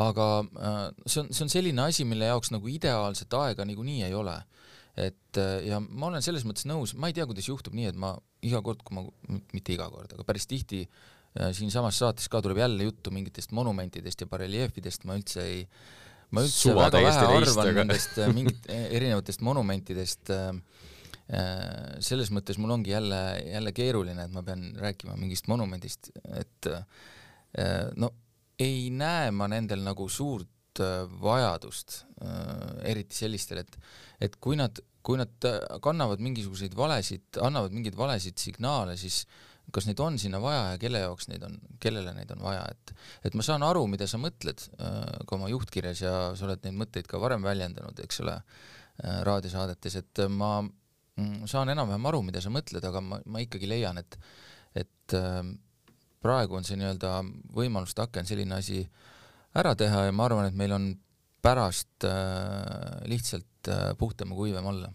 aga 0.02 0.28
äh, 0.42 0.82
see 1.06 1.24
on, 1.24 1.32
see 1.32 1.46
on 1.46 1.54
selline 1.54 1.86
asi, 1.86 2.06
mille 2.08 2.30
jaoks 2.30 2.52
nagu 2.54 2.72
ideaalset 2.72 3.34
aega 3.40 3.68
niikuinii 3.68 4.04
ei 4.08 4.18
ole. 4.18 4.38
et 5.00 5.40
äh, 5.40 5.62
ja 5.70 5.80
ma 5.80 6.10
olen 6.10 6.24
selles 6.24 6.44
mõttes 6.48 6.68
nõus, 6.68 6.92
ma 7.00 7.08
ei 7.08 7.16
tea, 7.16 7.26
kuidas 7.30 7.48
juhtub 7.48 7.76
nii, 7.78 7.88
et 7.94 7.98
ma 8.00 8.12
iga 8.44 8.60
kord, 8.66 8.84
kui 8.84 8.98
ma, 8.98 9.06
mitte 9.56 9.72
iga 9.72 9.88
kord, 9.92 10.12
aga 10.12 10.28
päris 10.28 10.50
tihti 10.52 10.84
äh, 10.84 11.54
siinsamas 11.56 12.02
saates 12.04 12.28
ka 12.32 12.44
tuleb 12.44 12.60
jälle 12.60 12.90
juttu 12.90 13.14
mingitest 13.16 13.56
monumentidest 13.56 14.26
ja 14.26 14.28
bareljeefidest, 14.32 15.08
ma 15.08 15.16
üldse 15.20 15.48
ei 15.48 15.66
ma 16.32 16.44
üldse 16.44 16.68
Suva 16.68 16.90
väga 16.90 17.06
vähe 17.08 17.40
arvan 17.40 17.74
nendest 17.82 18.20
mingit 18.36 18.68
erinevatest 18.72 19.44
monumentidest 19.48 20.32
Äh, 20.36 20.52
selles 21.32 22.32
mõttes 22.36 22.58
mul 22.60 22.74
ongi 22.76 22.92
jälle, 22.92 23.20
jälle 23.46 23.72
keeruline, 23.76 24.26
et 24.26 24.34
ma 24.36 24.44
pean 24.44 24.66
rääkima 24.76 25.16
mingist 25.20 25.48
monumendist, 25.48 26.12
et 26.36 26.68
äh, 26.68 27.92
no 27.96 28.12
ei 28.62 28.90
näe 28.94 29.32
ma 29.36 29.48
nendel 29.52 29.84
nagu 29.86 30.08
suurt 30.12 30.82
äh, 30.84 31.06
vajadust 31.22 32.02
äh,, 32.24 32.90
eriti 32.94 33.18
sellistel, 33.18 33.64
et, 33.64 33.78
et 34.22 34.36
kui 34.44 34.58
nad, 34.60 34.82
kui 35.06 35.20
nad 35.20 35.48
kannavad 35.84 36.22
mingisuguseid 36.24 36.76
valesid, 36.78 37.40
annavad 37.42 37.74
mingeid 37.76 37.98
valesid 37.98 38.38
signaale, 38.42 38.98
siis 39.00 39.24
kas 39.72 39.88
neid 39.88 40.02
on 40.04 40.18
sinna 40.20 40.42
vaja 40.44 40.74
ja 40.74 40.80
kelle 40.82 41.00
jaoks 41.04 41.30
neid 41.32 41.44
on, 41.48 41.56
kellele 41.80 42.12
neid 42.18 42.32
on 42.36 42.44
vaja, 42.44 42.66
et 42.74 42.94
et 43.30 43.38
ma 43.38 43.46
saan 43.46 43.64
aru, 43.64 43.86
mida 43.88 44.08
sa 44.10 44.20
mõtled 44.22 44.68
äh, 44.68 45.00
ka 45.24 45.38
oma 45.38 45.50
juhtkirjas 45.54 46.04
ja 46.04 46.14
sa 46.36 46.48
oled 46.50 46.68
neid 46.68 46.78
mõtteid 46.84 47.08
ka 47.10 47.22
varem 47.24 47.44
väljendanud, 47.46 48.04
eks 48.04 48.22
ole 48.26 48.36
äh,, 48.36 49.22
raadiosaadetes, 49.28 50.00
et 50.04 50.26
ma 50.28 50.58
saan 51.50 51.72
enam-vähem 51.74 52.08
aru, 52.12 52.22
mida 52.28 52.42
sa 52.44 52.52
mõtled, 52.54 52.86
aga 52.88 53.02
ma, 53.04 53.20
ma 53.26 53.44
ikkagi 53.44 53.70
leian, 53.70 54.00
et 54.02 54.18
et 54.78 55.16
äh, 55.18 55.42
praegu 56.24 56.56
on 56.56 56.68
see 56.68 56.78
nii-öelda 56.80 57.18
võimaluste 57.56 58.04
aken 58.06 58.28
selline 58.30 58.56
asi 58.56 58.86
ära 59.58 59.74
teha 59.76 60.06
ja 60.08 60.16
ma 60.16 60.28
arvan, 60.30 60.48
et 60.48 60.58
meil 60.58 60.74
on 60.76 60.92
pärast 61.42 62.06
äh, 62.06 63.02
lihtsalt 63.10 63.70
äh, 63.72 63.92
puhtam 63.98 64.32
ja 64.32 64.38
kuivam 64.38 64.72
olla. 64.72 64.92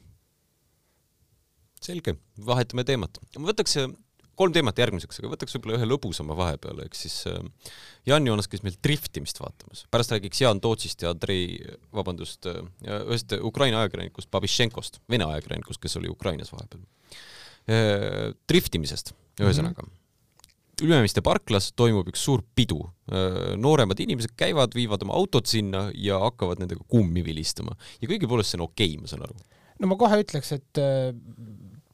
selge, 1.82 2.16
vahetame 2.46 2.84
teemat. 2.88 3.18
ma 3.38 3.50
võtaks 3.50 3.76
äh, 3.82 3.90
kolm 4.36 4.54
teemat 4.54 4.78
järgmiseks, 4.80 5.20
aga 5.20 5.32
võtaks 5.32 5.56
võib-olla 5.56 5.78
ühe 5.78 5.88
lõbusama 5.88 6.36
vahepeal, 6.38 6.82
ehk 6.84 6.96
siis 6.98 7.18
äh, 7.30 7.40
Jan 8.08 8.26
Joonas 8.28 8.48
käis 8.52 8.64
meil 8.66 8.76
driftimist 8.84 9.40
vaatamas. 9.42 9.84
pärast 9.90 10.14
räägiks 10.14 10.42
Jaan 10.44 10.60
Tootsist 10.64 11.02
ja 11.02 11.12
Andrei, 11.14 11.58
vabandust, 11.96 12.48
äh, 12.50 12.62
ühest 13.02 13.32
Ukraina 13.40 13.82
ajakirjanikust, 13.84 14.30
Babishenkost, 14.30 15.00
Vene 15.10 15.28
ajakirjanikust, 15.32 15.82
kes 15.82 15.96
oli 16.00 16.12
Ukrainas 16.12 16.52
vahepeal. 16.54 16.84
Driftimisest, 18.46 19.16
ühesõnaga 19.40 19.82
mm. 19.82 19.88
-hmm 19.88 20.02
Ülemiste 20.84 21.22
parklas 21.24 21.70
toimub 21.72 22.10
üks 22.10 22.20
suur 22.20 22.42
pidu. 22.54 22.82
nooremad 23.56 24.00
inimesed 24.02 24.34
käivad, 24.36 24.74
viivad 24.76 25.02
oma 25.06 25.14
autod 25.16 25.46
sinna 25.48 25.86
ja 25.94 26.18
hakkavad 26.20 26.60
nendega 26.60 26.84
kummi 26.84 27.22
vilistama 27.24 27.72
ja 28.02 28.08
kõigepoolest 28.10 28.52
see 28.52 28.58
on 28.60 28.66
okei 28.66 28.90
okay,, 28.90 29.00
ma 29.00 29.08
saan 29.08 29.24
aru. 29.24 29.38
no 29.80 29.88
ma 29.88 29.96
kohe 29.96 30.18
ütleks, 30.20 30.52
et 30.52 30.80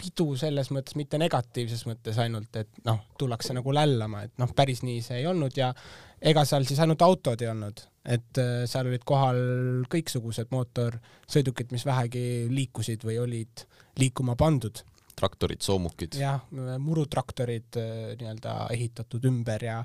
pidu 0.02 0.32
selles 0.40 0.72
mõttes, 0.74 0.96
mitte 0.98 1.20
negatiivses 1.22 1.86
mõttes 1.88 2.18
ainult, 2.22 2.50
et 2.58 2.82
noh, 2.88 3.00
tullakse 3.18 3.54
nagu 3.56 3.74
lällama, 3.74 4.26
et 4.26 4.34
noh, 4.42 4.50
päris 4.56 4.82
nii 4.86 5.00
see 5.04 5.22
ei 5.22 5.28
olnud 5.30 5.56
ja 5.56 5.72
ega 6.20 6.44
seal 6.48 6.66
siis 6.68 6.82
ainult 6.82 7.02
autod 7.06 7.42
ei 7.42 7.50
olnud, 7.50 7.84
et 8.04 8.42
seal 8.70 8.90
olid 8.90 9.04
kohal 9.06 9.38
kõiksugused 9.90 10.50
mootorsõidukid, 10.54 11.70
mis 11.74 11.86
vähegi 11.86 12.24
liikusid 12.50 13.06
või 13.06 13.20
olid 13.22 13.66
liikuma 14.02 14.34
pandud 14.38 14.82
traktorid, 15.16 15.60
soomukid. 15.60 16.16
jah, 16.18 16.40
murutraktorid 16.78 17.78
äh, 17.78 18.14
nii-öelda 18.18 18.54
ehitatud 18.74 19.24
ümber 19.28 19.64
ja, 19.64 19.78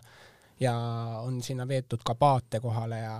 ja 0.59 0.74
on 1.21 1.41
sinna 1.45 1.67
veetud 1.67 2.03
ka 2.05 2.15
paate 2.15 2.62
kohale 2.63 3.01
ja 3.03 3.13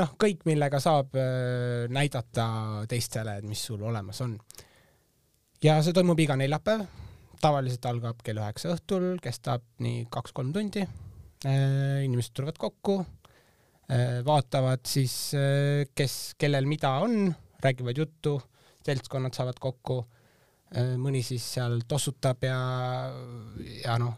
noh, 0.00 0.14
kõik, 0.20 0.46
millega 0.48 0.80
saab 0.82 1.16
äh, 1.18 1.86
näidata 1.92 2.46
teistele, 2.90 3.38
et 3.38 3.48
mis 3.48 3.62
sul 3.70 3.82
olemas 3.82 4.22
on. 4.24 4.36
Ja 5.62 5.78
see 5.82 5.96
toimub 5.96 6.20
iga 6.22 6.36
neljapäev, 6.38 6.86
tavaliselt 7.42 7.86
algab 7.90 8.22
kell 8.24 8.40
üheksa 8.42 8.72
õhtul, 8.74 9.16
kestab 9.22 9.64
nii 9.82 10.06
kaks-kolm 10.12 10.52
tundi. 10.54 10.86
Äh, 11.46 12.04
inimesed 12.06 12.34
tulevad 12.36 12.60
kokku, 12.60 13.02
vaatavad 14.24 14.86
siis, 14.88 15.34
kes, 15.92 16.12
kellel 16.40 16.64
mida 16.70 16.94
on, 17.04 17.26
räägivad 17.60 17.98
juttu, 17.98 18.38
seltskonnad 18.86 19.34
saavad 19.36 19.58
kokku 19.60 19.98
Äh, 20.72 20.94
mõni 20.96 21.20
siis 21.20 21.44
seal 21.58 21.82
tossutab 21.88 22.46
ja, 22.46 22.58
ja 23.82 23.96
noh, 24.00 24.14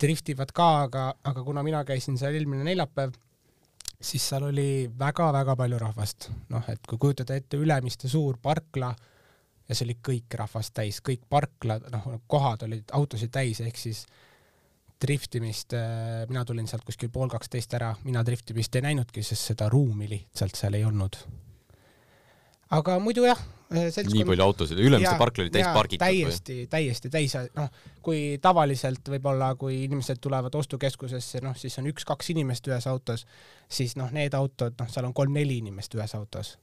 driftivad 0.00 0.50
ka, 0.52 0.66
aga, 0.84 1.04
aga 1.24 1.44
kuna 1.46 1.62
mina 1.64 1.80
käisin 1.88 2.18
seal 2.20 2.36
eelmine 2.36 2.66
neljapäev, 2.66 3.14
siis 3.96 4.26
seal 4.28 4.50
oli 4.50 4.90
väga-väga 5.00 5.54
palju 5.56 5.78
rahvast. 5.80 6.28
noh, 6.52 6.68
et 6.68 6.84
kui 6.88 7.00
kujutada 7.00 7.38
ette 7.40 7.56
Ülemiste 7.56 8.10
suur 8.12 8.36
parkla 8.42 8.90
ja 9.72 9.78
see 9.78 9.88
oli 9.88 9.96
kõik 10.04 10.36
rahvast 10.38 10.74
täis, 10.76 11.00
kõik 11.04 11.24
parklad, 11.30 11.88
noh, 11.92 12.10
kohad 12.30 12.66
olid 12.68 12.92
autosid 12.96 13.32
täis, 13.34 13.62
ehk 13.64 13.80
siis 13.80 14.04
driftimist, 15.02 15.74
äh, 15.74 16.22
mina 16.30 16.44
tulin 16.46 16.68
sealt 16.70 16.84
kuskil 16.86 17.10
pool 17.12 17.32
kaksteist 17.32 17.74
ära, 17.78 17.94
mina 18.04 18.22
driftimist 18.26 18.76
ei 18.78 18.86
näinudki, 18.86 19.24
sest 19.26 19.52
seda 19.52 19.70
ruumi 19.72 20.10
lihtsalt 20.10 20.60
seal 20.60 20.78
ei 20.78 20.86
olnud. 20.86 21.18
aga 22.72 22.98
muidu 23.02 23.26
jah, 23.26 23.40
Äh, 23.72 23.88
seltskond... 23.88 24.16
nii 24.18 24.26
palju 24.28 24.44
autosid, 24.44 24.80
Ülemiste 24.84 25.14
parkla 25.18 25.44
oli 25.46 25.52
täis 25.52 25.68
pargitud 25.72 26.02
täiesti, 26.02 26.56
täiesti 26.70 27.10
täis, 27.12 27.34
noh, 27.56 27.70
kui 28.04 28.36
tavaliselt 28.42 29.08
võib-olla, 29.14 29.52
kui 29.60 29.82
inimesed 29.86 30.20
tulevad 30.22 30.54
ostukeskusesse, 30.58 31.40
noh, 31.44 31.56
siis 31.58 31.78
on 31.80 31.88
üks-kaks 31.88 32.32
inimest 32.34 32.68
ühes 32.68 32.88
autos, 32.90 33.24
siis 33.72 33.96
noh, 34.00 34.12
need 34.12 34.36
autod, 34.36 34.76
noh, 34.80 34.90
seal 34.92 35.08
on 35.08 35.16
kolm-neli 35.16 35.60
inimest 35.62 35.96
ühes 35.96 36.16
autos. 36.18 36.56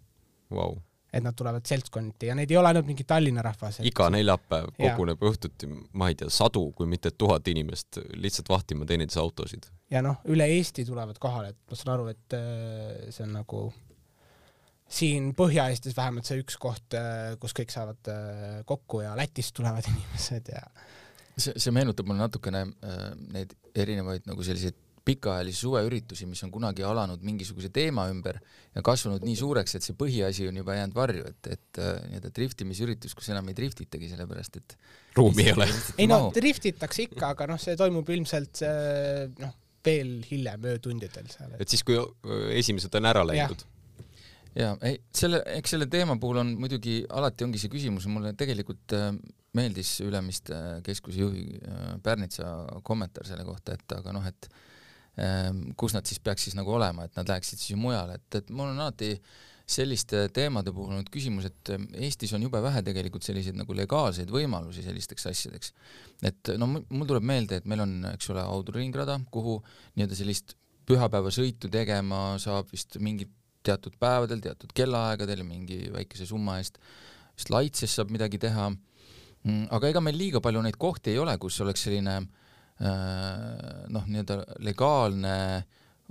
Wow.. 0.54 0.78
Et 1.14 1.24
nad 1.24 1.36
tulevad 1.36 1.66
seltskonniti 1.66 2.30
ja 2.30 2.36
neid 2.38 2.52
ei 2.52 2.58
ole 2.60 2.70
ainult 2.70 2.88
mingi 2.90 3.06
Tallinna 3.08 3.42
rahvas 3.46 3.80
et.... 3.80 3.88
iga 3.90 4.10
neljapäev 4.14 4.70
koguneb 4.78 5.24
ja. 5.24 5.32
õhtuti, 5.32 5.70
ma 5.98 6.10
ei 6.12 6.18
tea, 6.20 6.30
sadu, 6.34 6.68
kui 6.78 6.90
mitte 6.90 7.12
tuhat 7.12 7.48
inimest 7.50 8.02
lihtsalt 8.14 8.52
vahtima 8.52 8.88
teineteise 8.90 9.22
autosid. 9.24 9.70
ja 9.90 10.04
noh, 10.06 10.20
üle 10.30 10.46
Eesti 10.58 10.86
tulevad 10.86 11.18
kohale, 11.22 11.54
et 11.56 11.60
ma 11.72 11.80
saan 11.80 11.94
aru, 11.96 12.10
et 12.14 12.38
äh, 12.38 13.08
see 13.14 13.26
on 13.26 13.34
nagu 13.40 13.64
siin 14.90 15.32
Põhja-Eestis 15.38 15.98
vähemalt 15.98 16.30
see 16.30 16.42
üks 16.42 16.58
koht, 16.62 16.98
äh, 16.98 17.34
kus 17.42 17.54
kõik 17.58 17.74
saavad 17.74 18.12
äh, 18.14 18.60
kokku 18.70 19.04
ja 19.06 19.16
Lätist 19.18 19.56
tulevad 19.58 19.90
inimesed 19.92 20.54
ja 20.54 20.62
see, 21.40 21.56
see 21.56 21.74
meenutab 21.74 22.10
mulle 22.10 22.28
natukene 22.28 22.68
neid 23.34 23.58
erinevaid 23.74 24.30
nagu 24.30 24.46
selliseid 24.46 24.78
pikaajalisi 25.10 25.64
suveüritusi, 25.66 26.28
mis 26.30 26.42
on 26.46 26.52
kunagi 26.54 26.86
alanud 26.86 27.24
mingisuguse 27.26 27.72
teema 27.74 28.08
ümber 28.12 28.40
ja 28.76 28.84
kasvanud 28.86 29.26
nii 29.26 29.38
suureks, 29.40 29.78
et 29.78 29.86
see 29.86 29.98
põhiasi 30.00 30.50
on 30.50 30.60
juba 30.62 30.78
jäänud 30.78 30.98
varju, 30.98 31.26
et, 31.32 31.50
et 31.58 31.82
äh, 31.82 31.96
nii-öelda 32.10 32.34
driftimisüritus, 32.36 33.16
kus 33.18 33.32
enam 33.34 33.50
ei 33.52 33.58
driftitagi, 33.58 34.12
sellepärast 34.14 34.62
et 34.62 34.78
ruumi 35.18 35.48
ei 35.48 35.56
ole. 35.58 35.68
ei 35.98 36.10
no 36.10 36.22
driftitakse 36.36 37.10
ikka, 37.10 37.34
aga 37.34 37.50
noh, 37.54 37.62
see 37.62 37.76
toimub 37.80 38.14
ilmselt 38.16 38.64
noh, 39.40 39.58
veel 39.86 40.16
hiljem 40.30 40.72
öötundidel 40.76 41.28
seal 41.32 41.58
et.... 41.58 41.68
siis, 41.70 41.84
kui 41.88 42.00
esimesed 42.60 42.96
on 43.00 43.10
ära 43.10 43.26
läinud 43.28 43.66
ja 44.58 44.74
ei, 44.86 44.98
selle, 45.16 45.42
eks 45.58 45.76
selle 45.76 45.88
teema 45.92 46.18
puhul 46.22 46.42
on 46.42 46.56
muidugi 46.60 47.02
alati 47.10 47.46
ongi 47.46 47.62
see 47.62 47.72
küsimus, 47.72 48.08
mulle 48.12 48.34
tegelikult 48.38 48.96
äh, 48.98 49.12
meeldis 49.58 50.00
Ülemiste 50.06 50.56
äh, 50.56 50.82
keskuse 50.86 51.22
juhi 51.24 51.46
äh, 51.60 51.94
Pärnitsa 52.04 52.50
kommentaar 52.86 53.28
selle 53.30 53.46
kohta, 53.48 53.78
et 53.78 53.98
aga 53.98 54.14
noh, 54.16 54.26
et 54.30 54.50
äh, 54.50 54.69
kus 55.76 55.96
nad 55.96 56.08
siis 56.08 56.22
peaks 56.24 56.48
siis 56.48 56.56
nagu 56.56 56.72
olema, 56.72 57.06
et 57.06 57.16
nad 57.20 57.28
läheksid 57.28 57.60
siis 57.60 57.80
mujale, 57.80 58.20
et, 58.20 58.40
et 58.40 58.52
mul 58.56 58.70
on 58.72 58.80
alati 58.80 59.16
selliste 59.70 60.24
teemade 60.34 60.72
puhul 60.74 60.96
nüüd 60.98 61.10
küsimus, 61.14 61.46
et 61.50 61.72
äh, 61.76 61.84
Eestis 62.08 62.32
on 62.34 62.42
jube 62.46 62.62
vähe 62.64 62.82
tegelikult 62.86 63.26
selliseid 63.26 63.58
nagu 63.58 63.76
legaalseid 63.78 64.32
võimalusi 64.34 64.82
sellisteks 64.86 65.28
asjadeks. 65.30 65.74
et 66.26 66.54
no 66.58 66.72
mul 66.72 67.06
tuleb 67.10 67.26
meelde, 67.26 67.60
et 67.60 67.68
meil 67.70 67.84
on, 67.86 67.94
eks 68.16 68.32
ole, 68.34 68.42
Audru 68.42 68.80
ringrada, 68.80 69.20
kuhu 69.32 69.60
nii-öelda 69.98 70.18
sellist 70.18 70.56
pühapäevasõitu 70.90 71.70
tegema 71.70 72.40
saab 72.42 72.72
vist 72.74 72.98
mingit 72.98 73.30
teatud 73.64 73.94
päevadel, 74.02 74.42
teatud 74.42 74.74
kellaaegadel 74.74 75.44
mingi 75.46 75.84
väikese 75.94 76.26
summa 76.26 76.58
eest, 76.58 76.80
vist 77.38 77.52
Laitses 77.54 77.94
saab 78.00 78.10
midagi 78.16 78.40
teha, 78.42 78.72
mm, 78.72 79.68
aga 79.76 79.94
ega 79.94 80.02
meil 80.02 80.18
liiga 80.18 80.42
palju 80.42 80.64
neid 80.66 80.80
kohti 80.82 81.14
ei 81.14 81.22
ole, 81.22 81.38
kus 81.38 81.60
oleks 81.62 81.86
selline 81.86 82.16
äh, 82.24 82.39
noh, 82.80 84.06
nii-öelda 84.08 84.38
legaalne 84.64 85.36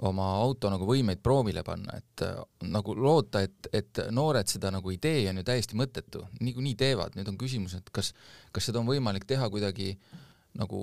oma 0.07 0.29
auto 0.45 0.71
nagu 0.71 0.87
võimeid 0.87 1.23
proovile 1.25 1.65
panna, 1.67 1.97
et 1.99 2.23
äh, 2.23 2.37
nagu 2.71 2.95
loota, 2.95 3.43
et, 3.43 3.71
et 3.75 4.03
noored 4.15 4.47
seda 4.51 4.71
nagu 4.75 4.93
ei 4.93 5.01
tee, 5.03 5.25
on 5.31 5.41
ju 5.41 5.47
täiesti 5.49 5.79
mõttetu, 5.79 6.23
niikuinii 6.39 6.77
teevad, 6.79 7.17
nüüd 7.19 7.31
on 7.33 7.39
küsimus, 7.41 7.75
et 7.81 7.91
kas, 7.95 8.13
kas 8.55 8.69
seda 8.69 8.83
on 8.83 8.87
võimalik 8.91 9.27
teha 9.27 9.49
kuidagi 9.51 9.97
nagu 10.59 10.79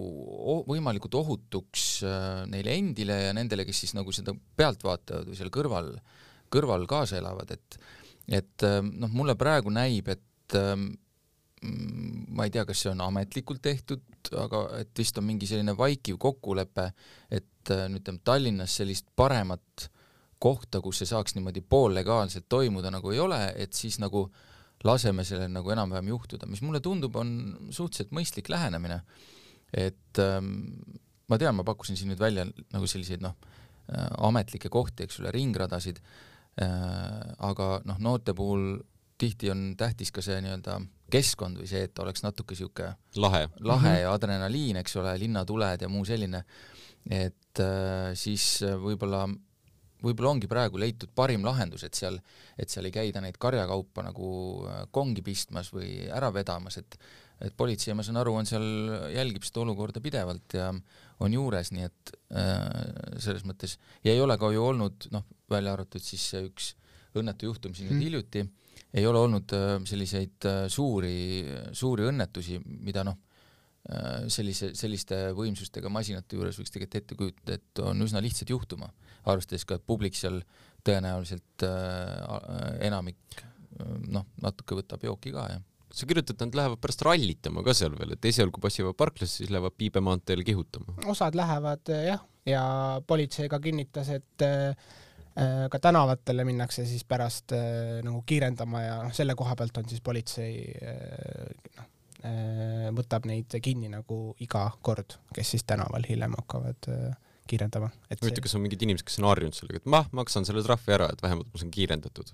võimalikult 0.67 1.15
ohutuks 1.21 1.85
äh, 2.07 2.43
neile 2.51 2.75
endile 2.75 3.21
ja 3.27 3.31
nendele, 3.35 3.63
kes 3.67 3.85
siis 3.85 3.95
nagu 3.95 4.11
seda 4.15 4.35
pealt 4.57 4.83
vaatavad 4.83 5.29
või 5.29 5.39
seal 5.39 5.53
kõrval 5.53 5.93
äh, 5.95 6.13
kõrval 6.53 6.85
kaasa 6.89 7.19
elavad, 7.21 7.55
et 7.55 7.79
et 8.25 8.63
noh, 8.65 9.11
mulle 9.13 9.35
praegu 9.37 9.69
näib, 9.69 10.07
et 10.09 10.55
ähm, 10.57 10.95
ma 11.65 12.45
ei 12.45 12.51
tea, 12.53 12.65
kas 12.67 12.83
see 12.83 12.91
on 12.91 13.01
ametlikult 13.05 13.61
tehtud, 13.63 14.03
aga 14.37 14.65
et 14.81 14.91
vist 14.97 15.17
on 15.17 15.25
mingi 15.27 15.47
selline 15.49 15.75
vaikiv 15.77 16.19
kokkulepe, 16.21 16.89
et 17.33 17.71
äh, 17.73 17.85
nüüd 17.89 18.03
ütleme, 18.03 18.21
Tallinnas 18.27 18.75
sellist 18.81 19.07
paremat 19.17 19.87
kohta, 20.41 20.81
kus 20.83 21.01
see 21.01 21.09
saaks 21.09 21.37
niimoodi 21.37 21.63
poollegaalselt 21.63 22.49
toimuda, 22.51 22.91
nagu 22.93 23.13
ei 23.13 23.21
ole, 23.23 23.39
et 23.55 23.73
siis 23.73 23.97
nagu 24.03 24.27
laseme 24.85 25.23
sellel 25.25 25.49
nagu 25.49 25.71
enam-vähem 25.73 26.11
juhtuda, 26.11 26.45
mis 26.51 26.61
mulle 26.61 26.83
tundub, 26.83 27.15
on 27.17 27.31
suhteliselt 27.73 28.13
mõistlik 28.13 28.51
lähenemine. 28.51 29.01
et 29.73 30.19
ähm, 30.21 30.51
ma 31.27 31.39
tean, 31.41 31.55
ma 31.55 31.63
pakkusin 31.65 31.97
siin 31.97 32.11
nüüd 32.11 32.19
välja 32.21 32.45
nagu 32.45 32.87
selliseid 32.87 33.23
noh, 33.23 33.33
äh, 33.89 34.07
ametlikke 34.27 34.69
kohti, 34.69 35.07
eks 35.07 35.19
ole, 35.23 35.33
ringradasid 35.33 36.03
Äh, 36.55 37.35
aga 37.43 37.81
noh, 37.83 37.97
noorte 37.99 38.31
puhul 38.35 38.77
tihti 39.19 39.49
on 39.51 39.73
tähtis 39.75 40.13
ka 40.15 40.23
see 40.23 40.37
nii-öelda 40.43 40.77
keskkond 41.11 41.61
või 41.61 41.69
see, 41.69 41.85
et 41.87 41.99
oleks 42.01 42.23
natuke 42.25 42.55
sihuke 42.57 42.91
lahe, 43.15 43.47
lahe 43.59 43.81
mm 43.81 43.91
-hmm. 43.91 44.01
ja 44.01 44.13
adrenaliin, 44.13 44.81
eks 44.81 44.95
ole, 45.01 45.17
linnatuled 45.19 45.81
ja 45.81 45.89
muu 45.89 46.05
selline. 46.05 46.45
et 47.05 47.59
äh, 47.59 48.13
siis 48.17 48.63
võib-olla 48.81 49.27
võib-olla 50.05 50.31
ongi 50.35 50.47
praegu 50.47 50.79
leitud 50.81 51.11
parim 51.15 51.45
lahendus, 51.45 51.83
et 51.83 51.93
seal, 51.93 52.17
et 52.57 52.69
seal 52.69 52.85
ei 52.85 52.91
käida 52.91 53.21
neid 53.21 53.37
karjakaupa 53.41 54.03
nagu 54.05 54.29
kongi 54.91 55.21
pistmas 55.25 55.71
või 55.73 56.09
ära 56.09 56.33
vedamas, 56.33 56.77
et 56.77 56.99
et 57.43 57.51
politsei, 57.57 57.91
ma 57.91 58.03
saan 58.05 58.15
aru, 58.21 58.31
on 58.39 58.47
seal, 58.47 58.65
jälgib 59.11 59.43
seda 59.43 59.59
olukorda 59.65 59.99
pidevalt 59.99 60.55
ja 60.55 60.69
on 61.19 61.33
juures, 61.35 61.71
nii 61.75 61.83
et 61.83 62.13
äh, 62.31 62.61
selles 63.19 63.43
mõttes 63.43 63.75
ja 64.05 64.13
ei 64.13 64.21
ole 64.23 64.37
ka 64.39 64.51
ju 64.55 64.63
olnud 64.63 65.09
noh, 65.11 65.25
välja 65.51 65.73
arvatud 65.75 66.03
siis 66.03 66.23
see 66.31 66.45
üks 66.47 66.71
õnnetu 67.21 67.49
juhtum 67.49 67.75
siin 67.75 67.89
nüüd 67.89 67.99
mm. 67.99 68.05
hiljuti, 68.09 68.45
ei 68.95 69.05
ole 69.07 69.21
olnud 69.27 69.55
äh, 69.55 69.75
selliseid 69.87 70.49
äh, 70.49 70.65
suuri, 70.71 71.15
suuri 71.75 72.09
õnnetusi, 72.11 72.59
mida 72.65 73.05
noh, 73.07 73.19
Äh, 73.85 74.23
sellise, 74.33 74.71
selliste 74.73 75.17
võimsustega 75.37 75.91
masinate 75.93 76.39
juures 76.39 76.57
võiks 76.57 76.71
tegelikult 76.73 76.95
ette 76.97 77.17
kujutada, 77.19 77.57
et 77.59 77.81
on 77.85 77.99
üsna 78.01 78.17
lihtsalt 78.23 78.49
juhtuma, 78.49 78.87
arvestades 79.29 79.61
ka, 79.69 79.77
et 79.77 79.85
publik 79.85 80.17
seal 80.17 80.39
tõenäoliselt 80.85 81.65
äh, 81.67 82.23
enamik 82.87 83.43
noh, 84.09 84.25
natuke 84.41 84.79
võtab 84.79 85.05
jooki 85.05 85.35
ka 85.35 85.45
ja 85.51 85.61
sa 85.93 86.09
kirjutad, 86.09 86.39
nad 86.41 86.57
lähevad 86.57 86.81
pärast 86.81 87.05
rallitama 87.05 87.61
ka 87.67 87.75
seal 87.77 87.93
veel, 87.99 88.15
et 88.15 88.25
esialgu 88.25 88.63
passivad 88.63 88.97
parklasse, 88.97 89.43
siis 89.43 89.53
lähevad 89.53 89.77
Piibe 89.77 90.01
maanteel 90.01 90.41
kihutama. 90.47 90.97
osad 91.13 91.37
lähevad 91.37 91.93
jah, 91.93 92.25
ja 92.49 92.65
politsei 93.05 93.51
ka 93.53 93.61
kinnitas, 93.61 94.09
et 94.17 94.47
äh, 94.49 94.73
ka 95.71 95.79
tänavatele 95.83 96.45
minnakse 96.47 96.85
siis 96.87 97.03
pärast 97.03 97.51
äh, 97.51 97.99
nagu 98.05 98.21
kiirendama 98.25 98.81
ja 98.81 98.95
noh, 99.03 99.11
selle 99.15 99.35
koha 99.35 99.55
pealt 99.59 99.77
on 99.81 99.89
siis 99.89 100.03
politsei 100.05 100.53
äh, 100.79 101.49
noh, 101.75 101.89
Äh, 102.25 102.87
võtab 102.95 103.27
neid 103.29 103.53
kinni 103.61 103.89
nagu 103.91 104.33
iga 104.41 104.63
kord, 104.85 105.17
kes 105.35 105.51
siis 105.53 105.65
tänaval 105.67 106.05
hiljem 106.07 106.33
hakkavad 106.39 106.87
äh, 106.89 107.11
kiirendama. 107.45 107.91
huvitav, 108.15 108.41
kas 108.45 108.55
on 108.57 108.63
mingid 108.63 108.81
inimesed, 108.81 109.05
kes 109.05 109.19
on 109.19 109.27
harjunud 109.29 109.57
sellega, 109.57 109.81
et 109.83 109.91
ma 109.93 110.01
maksan 110.15 110.47
selle 110.47 110.63
trahvi 110.65 110.95
ära, 110.95 111.11
et 111.11 111.21
vähemalt 111.21 111.51
ma 111.51 111.61
saan 111.61 111.73
kiirendatud? 111.75 112.33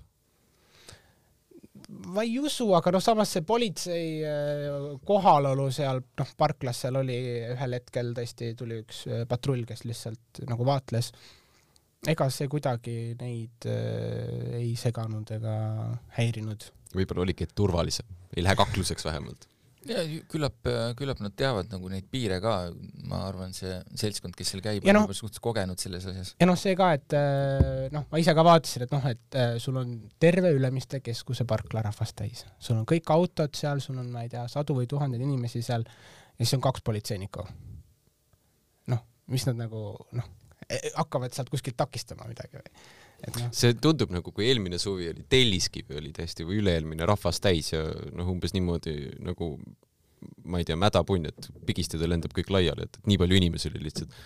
ma 2.14 2.24
ei 2.24 2.38
usu, 2.40 2.70
aga 2.78 2.94
noh, 2.94 3.02
samas 3.04 3.34
see 3.34 3.44
politsei 3.44 4.06
äh, 4.24 4.78
kohalolu 5.04 5.66
seal, 5.74 6.00
noh, 6.22 6.32
parklas 6.40 6.84
seal 6.86 6.96
oli 7.02 7.18
ühel 7.52 7.76
hetkel 7.76 8.14
tõesti 8.16 8.54
tuli 8.56 8.80
üks 8.84 9.04
patrull, 9.28 9.66
kes 9.68 9.84
lihtsalt 9.84 10.44
nagu 10.48 10.64
vaatles. 10.68 11.10
Ega 12.08 12.28
see 12.34 12.50
kuidagi 12.50 12.96
neid 13.20 13.68
äh, 13.70 14.58
ei 14.58 14.74
seganud 14.78 15.30
ega 15.38 15.54
häirinud. 16.18 16.68
võib-olla 16.96 17.26
oligi 17.28 17.48
turvalisem, 17.54 18.08
ei 18.36 18.44
lähe 18.44 18.58
kakluseks 18.58 19.06
vähemalt 19.06 19.48
ja 19.88 20.02
küllap, 20.30 20.58
küllap 20.98 21.20
nad 21.22 21.34
teavad 21.38 21.70
nagu 21.72 21.88
neid 21.90 22.06
piire 22.10 22.38
ka, 22.42 22.54
ma 23.10 23.22
arvan, 23.26 23.54
see 23.56 23.74
seltskond, 23.98 24.34
kes 24.38 24.52
seal 24.52 24.62
käib, 24.64 24.84
on 24.86 24.96
no, 24.96 25.04
juba 25.06 25.16
suhteliselt 25.16 25.44
kogenud 25.44 25.82
selles 25.82 26.06
asjas. 26.10 26.34
ja 26.40 26.48
noh, 26.48 26.58
see 26.58 26.74
ka, 26.78 26.92
et 26.98 27.16
äh, 27.18 27.88
noh, 27.94 28.06
ma 28.10 28.20
ise 28.22 28.34
ka 28.36 28.44
vaatasin, 28.46 28.86
et 28.86 28.94
noh, 28.94 29.08
et 29.10 29.38
äh, 29.38 29.54
sul 29.62 29.78
on 29.80 29.96
terve 30.22 30.52
Ülemiste 30.54 31.02
keskuse 31.04 31.46
parkla 31.48 31.84
rahvast 31.88 32.16
täis, 32.18 32.44
sul 32.62 32.78
on 32.78 32.86
kõik 32.88 33.10
autod 33.14 33.58
seal, 33.58 33.82
sul 33.84 33.98
on, 33.98 34.10
ma 34.14 34.26
ei 34.26 34.30
tea, 34.32 34.44
sadu 34.52 34.76
või 34.78 34.88
tuhandeid 34.90 35.24
inimesi 35.24 35.64
seal 35.64 35.86
ja 35.86 36.44
siis 36.44 36.54
on 36.58 36.64
kaks 36.64 36.84
politseinikku. 36.86 37.46
noh, 38.94 39.02
mis 39.34 39.48
nad 39.50 39.58
nagu 39.64 39.82
noh, 40.18 40.30
hakkavad 40.96 41.34
sealt 41.34 41.50
kuskilt 41.52 41.78
takistama 41.80 42.28
midagi 42.30 42.60
või 42.60 42.76
No. 43.22 43.52
see 43.54 43.70
tundub 43.78 44.10
nagu, 44.10 44.32
kui 44.34 44.48
eelmine 44.50 44.80
suvi 44.82 45.04
oli 45.12 45.20
Telliskivi 45.30 45.94
oli 45.94 46.08
täiesti 46.10 46.42
või 46.42 46.56
üle-eelmine 46.58 47.06
rahvas 47.06 47.38
täis 47.38 47.68
ja 47.70 47.84
noh, 48.18 48.26
umbes 48.32 48.50
niimoodi 48.50 48.96
nagu 49.22 49.52
ma 50.50 50.58
ei 50.58 50.66
tea, 50.66 50.74
mädapunn, 50.78 51.28
et 51.30 51.46
pigistades 51.68 52.10
lendab 52.10 52.34
kõik 52.34 52.50
laiali, 52.50 52.88
et 52.88 52.98
nii 53.06 53.20
palju 53.22 53.38
inimesi 53.38 53.70
oli 53.70 53.84
lihtsalt 53.86 54.16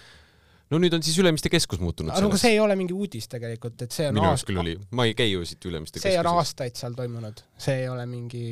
no 0.70 0.80
nüüd 0.82 0.94
on 0.96 1.04
siis 1.06 1.16
Ülemiste 1.22 1.50
keskus 1.52 1.80
muutunud. 1.82 2.12
aga 2.14 2.28
no 2.28 2.38
see 2.40 2.56
ei 2.56 2.60
ole 2.60 2.76
mingi 2.78 2.94
uudis 2.96 3.28
tegelikult, 3.30 3.86
et 3.86 3.94
see 3.94 4.08
on 4.08 4.16
minu 4.16 4.26
jaoks 4.26 4.44
küll 4.48 4.60
oli, 4.62 4.74
ma 4.98 5.06
ei 5.06 5.14
käi 5.18 5.30
ju 5.30 5.44
siit 5.46 5.64
Ülemiste 5.70 6.00
keskuses. 6.00 6.16
see 6.16 6.22
on 6.22 6.30
aastaid 6.32 6.78
seal 6.80 6.98
toimunud, 6.98 7.42
see 7.66 7.82
ei 7.84 7.88
ole 7.92 8.06
mingi 8.10 8.44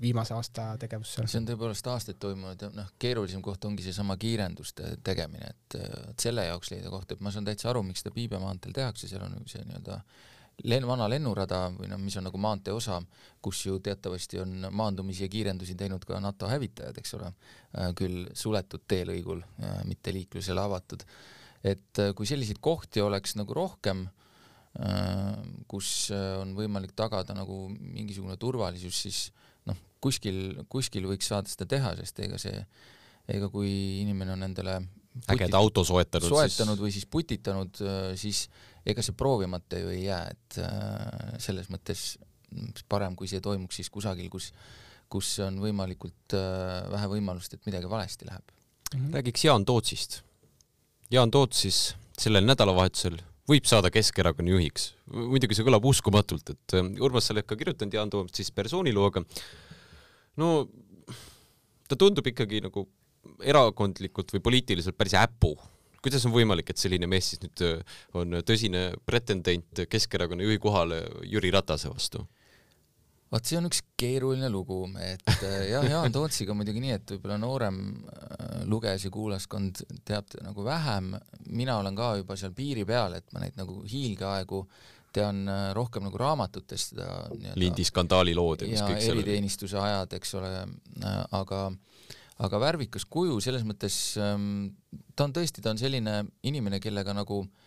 viimase 0.00 0.36
aasta 0.36 0.70
tegevus 0.80 1.16
seal. 1.16 1.30
see 1.30 1.42
on 1.42 1.50
tõepoolest 1.50 1.90
aastaid 1.90 2.20
toimunud 2.22 2.66
ja 2.66 2.72
noh, 2.74 2.90
keerulisem 3.02 3.42
koht 3.44 3.64
ongi 3.66 3.86
seesama 3.86 4.18
kiirenduste 4.20 4.96
tegemine, 5.06 5.54
et, 5.54 5.78
et 5.80 6.28
selle 6.28 6.46
jaoks 6.46 6.70
leida 6.74 6.92
koht, 6.92 7.16
et 7.16 7.24
ma 7.24 7.34
saan 7.34 7.48
täitsa 7.48 7.72
aru, 7.72 7.82
miks 7.86 8.04
seda 8.04 8.14
Piibe 8.14 8.38
maanteel 8.42 8.76
tehakse, 8.76 9.10
seal 9.10 9.26
on 9.26 9.34
see 9.50 9.64
nii-öelda 9.66 9.98
len-, 10.70 10.86
vana 10.86 11.10
lennurada 11.10 11.64
või 11.74 11.90
noh, 11.90 11.98
mis 11.98 12.14
on 12.20 12.28
nagu 12.28 12.38
maantee 12.38 12.74
osa, 12.74 13.00
kus 13.42 13.64
ju 13.66 13.80
teatavasti 13.82 14.38
on 14.44 14.70
maandumisi 14.70 15.26
ja 15.26 15.32
kiirendusi 15.32 15.74
teinud 15.74 16.06
ka 16.06 16.22
NATO 16.22 16.46
hävitajad, 16.50 17.02
eks 17.02 17.18
ole, 17.18 17.34
küll 17.98 18.30
suletud 18.36 18.86
teelõigul, 18.86 19.42
mitte 19.90 20.14
liiklusele 20.14 20.62
avatud 20.62 21.06
et 21.66 22.00
äh, 22.00 22.14
kui 22.16 22.28
selliseid 22.28 22.60
kohti 22.62 23.02
oleks 23.04 23.36
nagu 23.38 23.54
rohkem, 23.56 24.06
äh, 24.80 25.34
kus 25.70 26.10
äh, 26.14 26.38
on 26.40 26.54
võimalik 26.56 26.94
tagada 26.96 27.36
nagu 27.36 27.66
mingisugune 27.70 28.38
turvalisus, 28.40 29.02
siis 29.04 29.20
noh, 29.68 29.78
kuskil, 30.02 30.62
kuskil 30.72 31.08
võiks 31.10 31.28
saada 31.30 31.50
seda 31.52 31.68
teha, 31.68 31.92
sest 32.00 32.22
ega 32.24 32.40
see, 32.40 32.64
ega 33.30 33.50
kui 33.52 33.70
inimene 34.00 34.34
on 34.36 34.48
endale 34.48 34.80
ägeda 35.30 35.58
auto 35.58 35.84
soetanud, 35.84 36.30
soetanud 36.30 36.78
siis... 36.78 36.84
või 36.84 36.94
siis 36.94 37.06
putitanud, 37.10 37.80
siis 38.18 38.44
ega 38.88 39.02
see 39.04 39.16
proovimata 39.18 39.80
ju 39.82 39.90
ei 39.92 40.04
jää, 40.04 40.22
et 40.30 40.60
selles 41.42 41.66
mõttes 41.68 42.14
parem, 42.88 43.16
kui 43.18 43.28
see 43.30 43.42
toimuks 43.42 43.82
siis 43.82 43.90
kusagil, 43.92 44.30
kus, 44.32 44.48
kus 45.10 45.34
on 45.44 45.58
võimalikult 45.60 46.36
vähe 46.94 47.10
võimalust, 47.10 47.58
et 47.58 47.66
midagi 47.68 47.90
valesti 47.90 48.30
läheb. 48.30 48.54
-hmm. 48.94 49.12
räägiks 49.18 49.44
Jaan 49.44 49.66
Tootsist 49.66 50.22
Jaan 51.10 51.30
Toots 51.34 51.64
siis 51.64 51.78
sellel 52.20 52.46
nädalavahetusel 52.46 53.16
võib 53.50 53.66
saada 53.66 53.90
Keskerakonna 53.90 54.52
juhiks. 54.52 54.92
muidugi 55.10 55.56
see 55.58 55.66
kõlab 55.66 55.86
uskumatult, 55.90 56.52
et 56.54 56.76
äh, 56.78 56.86
Urmas, 57.02 57.26
sa 57.26 57.34
oled 57.34 57.48
ka 57.48 57.58
kirjutanud 57.58 57.96
Jaan 57.96 58.12
Toots 58.12 58.38
siis 58.38 58.52
persoonilooga. 58.54 59.24
no 60.38 60.68
ta 61.88 61.98
tundub 61.98 62.26
ikkagi 62.30 62.62
nagu 62.62 62.86
erakondlikult 63.42 64.30
või 64.36 64.44
poliitiliselt 64.44 64.96
päris 64.96 65.16
äpu. 65.18 65.56
kuidas 66.00 66.24
on 66.24 66.32
võimalik, 66.32 66.70
et 66.70 66.78
selline 66.78 67.06
mees 67.10 67.32
siis 67.32 67.42
nüüd 67.42 67.64
äh, 67.66 67.96
on 68.14 68.38
tõsine 68.46 68.94
pretendent 69.04 69.82
Keskerakonna 69.90 70.46
juhi 70.46 70.58
kohale 70.62 71.02
Jüri 71.26 71.50
Ratase 71.50 71.90
vastu? 71.90 72.22
Vot 73.30 73.46
see 73.46 73.58
on 73.60 73.68
üks 73.68 73.82
keeruline 74.00 74.50
lugu, 74.50 74.82
et 75.04 75.26
äh, 75.46 75.66
jah, 75.70 75.86
Jaan 75.86 76.14
Tootsiga 76.14 76.54
muidugi 76.56 76.82
nii, 76.82 76.94
et 76.98 77.12
võib-olla 77.14 77.36
noorem 77.40 77.80
äh, 78.10 78.62
lugejas 78.70 79.06
ja 79.06 79.12
kuulajaskond 79.14 79.84
teab 80.06 80.34
nagu 80.42 80.64
vähem, 80.66 81.12
mina 81.50 81.78
olen 81.80 81.98
ka 81.98 82.14
juba 82.20 82.38
seal 82.40 82.54
piiri 82.56 82.86
peal, 82.88 83.14
et 83.20 83.30
ma 83.34 83.44
neid 83.44 83.58
nagu 83.60 83.80
hiilgeaegu 83.86 84.64
tean 85.14 85.44
äh, 85.50 85.68
rohkem 85.78 86.06
nagu 86.06 86.18
raamatutest 86.18 86.94
seda 86.94 87.54
Lindi 87.58 87.86
skandaali 87.86 88.34
lood 88.34 88.66
ja 88.66 88.86
kõik 88.86 89.02
selle 89.02 89.22
eriteenistuse 89.22 89.78
ajad, 89.78 90.18
eks 90.18 90.36
ole, 90.40 90.52
aga 91.38 91.64
aga 92.40 92.58
värvikas 92.62 93.04
kuju 93.04 93.36
selles 93.44 93.66
mõttes, 93.68 93.94
ähm, 94.16 94.70
ta 95.14 95.26
on 95.26 95.34
tõesti, 95.36 95.60
ta 95.60 95.74
on 95.74 95.78
selline 95.78 96.22
inimene, 96.48 96.78
kellega 96.80 97.12
nagu 97.12 97.42
äh, 97.44 97.59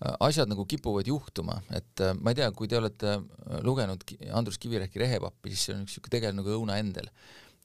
asjad 0.00 0.50
nagu 0.50 0.64
kipuvad 0.68 1.06
juhtuma, 1.06 1.60
et 1.74 2.02
äh, 2.02 2.14
ma 2.18 2.32
ei 2.32 2.40
tea, 2.40 2.50
kui 2.56 2.70
te 2.70 2.78
olete 2.78 3.14
äh, 3.18 3.60
lugenud 3.66 4.02
Andrus 4.34 4.58
Kivirähki 4.62 5.02
Rehepappi, 5.02 5.52
siis 5.52 5.68
see 5.68 5.76
on 5.76 5.84
üks 5.84 5.96
niisugune 5.96 6.16
tegelane 6.16 6.40
nagu 6.40 6.56
Õuna 6.56 6.78
Endel, 6.82 7.10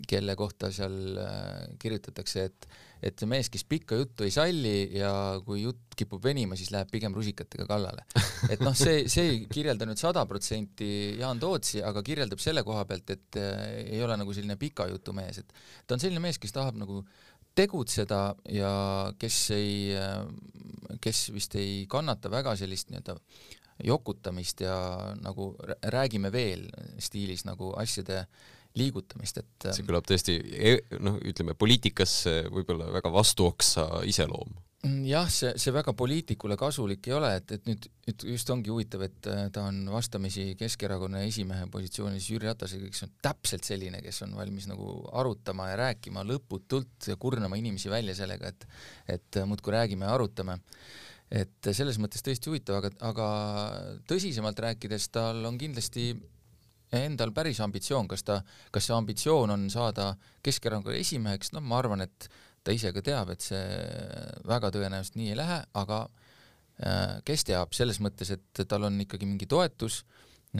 kelle 0.08 0.36
kohta 0.38 0.70
seal 0.74 1.18
äh, 1.22 1.64
kirjutatakse, 1.82 2.50
et 2.52 2.70
et 2.98 3.14
see 3.14 3.30
mees, 3.30 3.46
kes 3.54 3.62
pikka 3.70 3.94
juttu 3.94 4.26
ei 4.26 4.32
salli 4.34 4.88
ja 4.98 5.12
kui 5.46 5.60
jutt 5.62 5.94
kipub 5.98 6.24
venima, 6.26 6.56
siis 6.58 6.72
läheb 6.74 6.90
pigem 6.90 7.14
rusikatega 7.14 7.68
kallale. 7.70 8.08
et 8.50 8.64
noh, 8.66 8.74
see, 8.74 9.04
see 9.06 9.28
ei 9.30 9.44
kirjelda 9.54 9.86
nüüd 9.86 10.02
sada 10.02 10.24
protsenti 10.26 10.88
Jaan 11.20 11.38
Tootsi, 11.38 11.84
aga 11.86 12.02
kirjeldab 12.06 12.42
selle 12.42 12.64
koha 12.66 12.88
pealt, 12.90 13.14
et 13.14 13.38
ei 13.38 14.02
ole 14.02 14.18
nagu 14.18 14.34
selline 14.34 14.58
pika 14.58 14.90
jutu 14.90 15.14
mees, 15.14 15.44
et 15.44 15.54
ta 15.86 15.94
on 15.94 16.02
selline 16.02 16.24
mees, 16.26 16.42
kes 16.42 16.58
tahab 16.58 16.82
nagu 16.82 17.04
tegutseda 17.58 18.22
ja 18.54 18.72
kes 19.20 19.38
ei, 19.56 19.96
kes 21.04 21.24
vist 21.36 21.58
ei 21.60 21.86
kannata 21.90 22.32
väga 22.32 22.56
sellist 22.60 22.92
nii-öelda 22.92 23.18
jokutamist 23.88 24.62
ja 24.66 24.76
nagu 25.22 25.52
räägime 25.94 26.32
veel 26.34 26.66
stiilis 27.02 27.46
nagu 27.46 27.74
asjade 27.78 28.24
liigutamist, 28.78 29.42
et 29.42 29.68
see 29.74 29.86
kõlab 29.88 30.06
tõesti 30.06 30.38
e-, 30.38 30.98
noh, 31.02 31.18
ütleme 31.26 31.56
poliitikasse 31.58 32.44
võib-olla 32.54 32.92
väga 32.94 33.12
vastuoksa 33.14 33.88
iseloom 34.10 34.54
jah, 34.86 35.26
see, 35.34 35.54
see 35.58 35.74
väga 35.74 35.94
poliitikule 35.98 36.58
kasulik 36.60 37.08
ei 37.10 37.16
ole, 37.18 37.32
et, 37.40 37.54
et 37.56 37.66
nüüd, 37.70 37.88
nüüd 38.06 38.26
just 38.30 38.52
ongi 38.54 38.70
huvitav, 38.70 39.08
et 39.08 39.30
äh, 39.32 39.48
ta 39.54 39.66
on 39.72 39.80
vastamisi 39.90 40.52
Keskerakonna 40.60 41.24
esimehe 41.26 41.66
positsioonis 41.74 42.30
Jüri 42.30 42.50
Ratasega, 42.50 42.92
kes 42.94 43.08
on 43.08 43.16
täpselt 43.26 43.66
selline, 43.68 44.02
kes 44.06 44.22
on 44.28 44.38
valmis 44.38 44.70
nagu 44.70 45.00
arutama 45.18 45.72
ja 45.72 45.82
rääkima 45.82 46.24
lõputult 46.28 47.10
ja 47.10 47.18
kurnama 47.18 47.58
inimesi 47.58 47.90
välja 47.92 48.16
sellega, 48.18 48.54
et 48.54 48.68
et 49.18 49.42
äh, 49.42 49.50
muudkui 49.50 49.74
räägime 49.74 50.06
ja 50.06 50.14
arutame. 50.14 50.60
et 51.32 51.68
selles 51.76 51.98
mõttes 52.00 52.24
tõesti 52.24 52.48
huvitav, 52.48 52.78
aga, 52.80 52.94
aga 53.04 53.28
tõsisemalt 54.08 54.60
rääkides, 54.64 55.10
tal 55.12 55.42
on 55.46 55.58
kindlasti 55.60 56.14
endal 56.96 57.34
päris 57.36 57.60
ambitsioon, 57.60 58.08
kas 58.08 58.24
ta, 58.24 58.38
kas 58.72 58.86
see 58.88 58.96
ambitsioon 58.96 59.52
on 59.52 59.66
saada 59.70 60.14
Keskerakonna 60.44 60.96
esimeheks, 61.02 61.52
noh, 61.52 61.66
ma 61.66 61.82
arvan, 61.82 62.06
et 62.06 62.30
ta 62.68 62.76
ise 62.76 62.92
ka 62.96 63.04
teab, 63.06 63.32
et 63.32 63.44
see 63.46 63.64
väga 64.48 64.72
tõenäoliselt 64.76 65.18
nii 65.20 65.32
ei 65.32 65.40
lähe, 65.40 65.60
aga 65.80 66.04
äh, 66.84 67.18
kes 67.28 67.48
teab, 67.48 67.76
selles 67.78 68.02
mõttes, 68.04 68.34
et 68.36 68.64
tal 68.68 68.90
on 68.90 69.00
ikkagi 69.04 69.30
mingi 69.30 69.48
toetus 69.50 70.02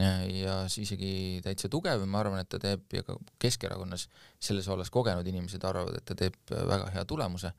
äh, 0.00 0.24
ja 0.40 0.60
isegi 0.68 1.42
täitsa 1.44 1.70
tugev 1.72 2.06
ma 2.08 2.22
arvan, 2.24 2.40
et 2.40 2.50
ta 2.52 2.60
teeb 2.62 2.86
ja 2.96 3.04
ka 3.06 3.18
Keskerakonnas 3.42 4.08
selles 4.40 4.68
vallas 4.70 4.92
kogenud 4.94 5.26
inimesed 5.28 5.64
arvavad, 5.68 6.00
et 6.00 6.08
ta 6.08 6.16
teeb 6.18 6.38
väga 6.48 6.94
hea 6.96 7.04
tulemuse 7.08 7.52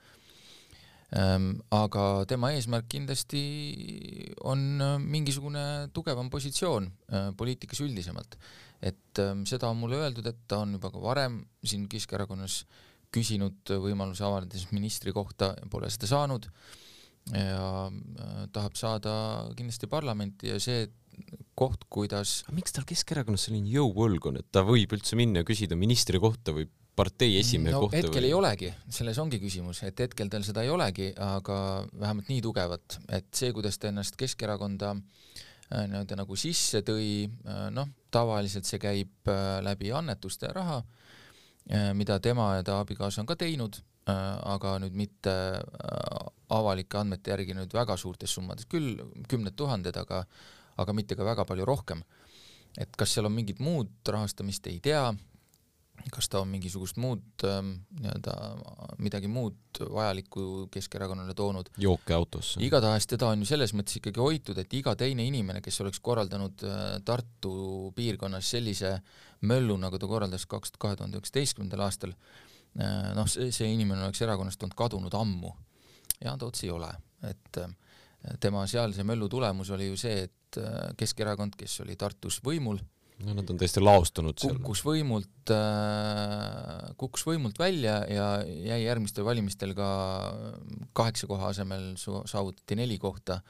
Ehm, 1.10 1.56
aga 1.74 2.22
tema 2.30 2.52
eesmärk 2.54 2.86
kindlasti 2.92 3.40
on 4.46 4.60
äh, 4.78 4.98
mingisugune 5.02 5.90
tugevam 5.94 6.30
positsioon 6.30 6.86
äh, 6.86 7.32
poliitikas 7.38 7.82
üldisemalt. 7.82 8.38
et 8.80 9.20
ähm, 9.20 9.42
seda 9.44 9.68
on 9.68 9.76
mulle 9.76 9.98
öeldud, 9.98 10.28
et 10.30 10.38
ta 10.48 10.62
on 10.64 10.78
juba 10.78 10.92
ka 10.94 11.02
varem 11.02 11.42
siin 11.66 11.90
Keskerakonnas 11.90 12.62
küsinud 13.14 13.74
võimaluse 13.82 14.24
avaldada 14.26 14.62
ministri 14.76 15.14
kohta 15.16 15.54
ja 15.58 15.70
pole 15.72 15.90
seda 15.94 16.10
saanud 16.12 16.50
ja 17.34 17.90
äh, 17.90 18.48
tahab 18.54 18.78
saada 18.80 19.14
kindlasti 19.58 19.90
parlamenti 19.90 20.50
ja 20.50 20.60
see 20.62 20.88
koht, 21.60 21.84
kuidas 21.92 22.40
miks 22.56 22.74
tal 22.74 22.88
Keskerakonnas 22.88 23.50
selline 23.50 23.70
jõuvõlg 23.74 24.30
on, 24.30 24.40
et 24.40 24.48
ta 24.54 24.64
võib 24.66 24.94
üldse 24.96 25.18
minna 25.20 25.44
ja 25.44 25.48
küsida 25.48 25.78
ministri 25.80 26.22
kohta 26.22 26.56
või 26.56 26.70
partei 27.00 27.38
esimehe 27.40 27.76
no, 27.76 27.84
kohta 27.86 28.00
hetkel 28.00 28.24
või? 28.24 28.30
ei 28.30 28.36
olegi, 28.36 28.70
selles 28.92 29.20
ongi 29.22 29.40
küsimus, 29.42 29.84
et 29.88 30.00
hetkel 30.04 30.32
tal 30.32 30.46
seda 30.48 30.64
ei 30.66 30.72
olegi, 30.72 31.12
aga 31.24 31.60
vähemalt 31.92 32.32
nii 32.32 32.42
tugevat, 32.44 33.00
et 33.16 33.30
see, 33.36 33.52
kuidas 33.56 33.80
ta 33.80 33.92
ennast 33.92 34.18
Keskerakonda 34.20 34.96
äh, 34.96 35.86
nii-öelda 35.92 36.22
nagu 36.24 36.40
sisse 36.40 36.82
tõi, 36.88 37.28
äh, 37.28 37.68
noh, 37.76 37.92
tavaliselt 38.12 38.68
see 38.68 38.82
käib 38.82 39.30
läbi 39.64 39.92
annetuste 39.96 40.50
raha, 40.56 40.80
mida 41.94 42.20
tema 42.20 42.56
ja 42.58 42.64
ta 42.66 42.80
abikaasa 42.82 43.22
on 43.22 43.28
ka 43.30 43.36
teinud, 43.38 43.76
aga 44.10 44.78
nüüd 44.82 44.96
mitte 44.98 45.34
avalike 46.50 46.98
andmete 46.98 47.30
järgi 47.30 47.54
nüüd 47.54 47.74
väga 47.78 47.98
suurtes 47.98 48.34
summades, 48.34 48.66
küll 48.66 48.98
kümned 49.30 49.54
tuhanded, 49.60 49.98
aga 50.02 50.24
aga 50.82 50.96
mitte 50.96 51.18
ka 51.20 51.28
väga 51.28 51.46
palju 51.46 51.68
rohkem. 51.68 52.04
et 52.78 52.96
kas 52.96 53.14
seal 53.14 53.26
on 53.26 53.34
mingit 53.34 53.60
muud 53.60 53.90
rahastamist, 54.08 54.68
ei 54.70 54.80
tea 54.80 55.10
kas 56.14 56.30
ta 56.32 56.40
on 56.44 56.48
mingisugust 56.48 57.00
muud 57.02 57.44
ähm, 57.48 57.72
nii-öelda 58.00 58.36
midagi 59.04 59.28
muud 59.28 59.82
vajalikku 59.82 60.68
Keskerakonnale 60.72 61.34
toonud. 61.36 61.70
jooke 61.78 62.14
autosse. 62.14 62.62
igatahes 62.64 63.08
teda 63.08 63.34
on 63.34 63.44
ju 63.44 63.50
selles 63.50 63.74
mõttes 63.76 64.00
ikkagi 64.00 64.22
hoitud, 64.22 64.58
et 64.62 64.74
iga 64.74 64.96
teine 64.96 65.26
inimene, 65.28 65.62
kes 65.66 65.82
oleks 65.84 66.00
korraldanud 66.00 66.64
äh, 66.64 66.86
Tartu 67.06 67.92
piirkonnas 67.96 68.52
sellise 68.56 68.96
möllu, 69.42 69.78
nagu 69.80 70.00
ta 70.00 70.10
korraldas 70.10 70.46
kaks, 70.50 70.76
kahe 70.82 70.98
tuhande 71.00 71.20
üheksateistkümnendal 71.20 71.86
aastal, 71.88 72.16
äh, 72.80 73.12
noh, 73.18 73.30
see, 73.30 73.52
see 73.56 73.72
inimene 73.74 74.08
oleks 74.08 74.22
erakonnast 74.26 74.64
olnud 74.64 74.78
kadunud 74.80 75.16
ammu. 75.20 75.54
Jaan 76.20 76.40
Toots 76.42 76.66
ei 76.66 76.74
ole, 76.76 76.92
et 77.30 77.62
äh, 77.62 77.72
tema 78.44 78.66
sealse 78.68 79.06
möllu 79.08 79.30
tulemus 79.32 79.72
oli 79.76 79.92
ju 79.92 80.00
see, 80.00 80.28
et 80.28 80.36
Keskerakond, 80.98 81.54
kes 81.54 81.76
oli 81.84 81.94
Tartus 82.00 82.40
võimul, 82.42 82.80
no 83.26 83.36
nad 83.36 83.50
on 83.52 83.60
täiesti 83.60 83.82
laostunud 83.84 84.40
seal. 84.40 84.56
kukkus 84.60 84.82
võimult 84.88 85.52
äh,, 85.54 86.92
kukkus 87.00 87.26
võimult 87.28 87.60
välja 87.60 88.00
ja 88.08 88.28
jäi 88.46 88.80
järgmistel 88.86 89.28
valimistel 89.28 89.76
ka 89.78 89.90
kaheksa 90.98 91.28
koha 91.30 91.52
asemel 91.54 91.92
saavutati 92.00 92.80
neli 92.80 93.00
kohta 93.02 93.42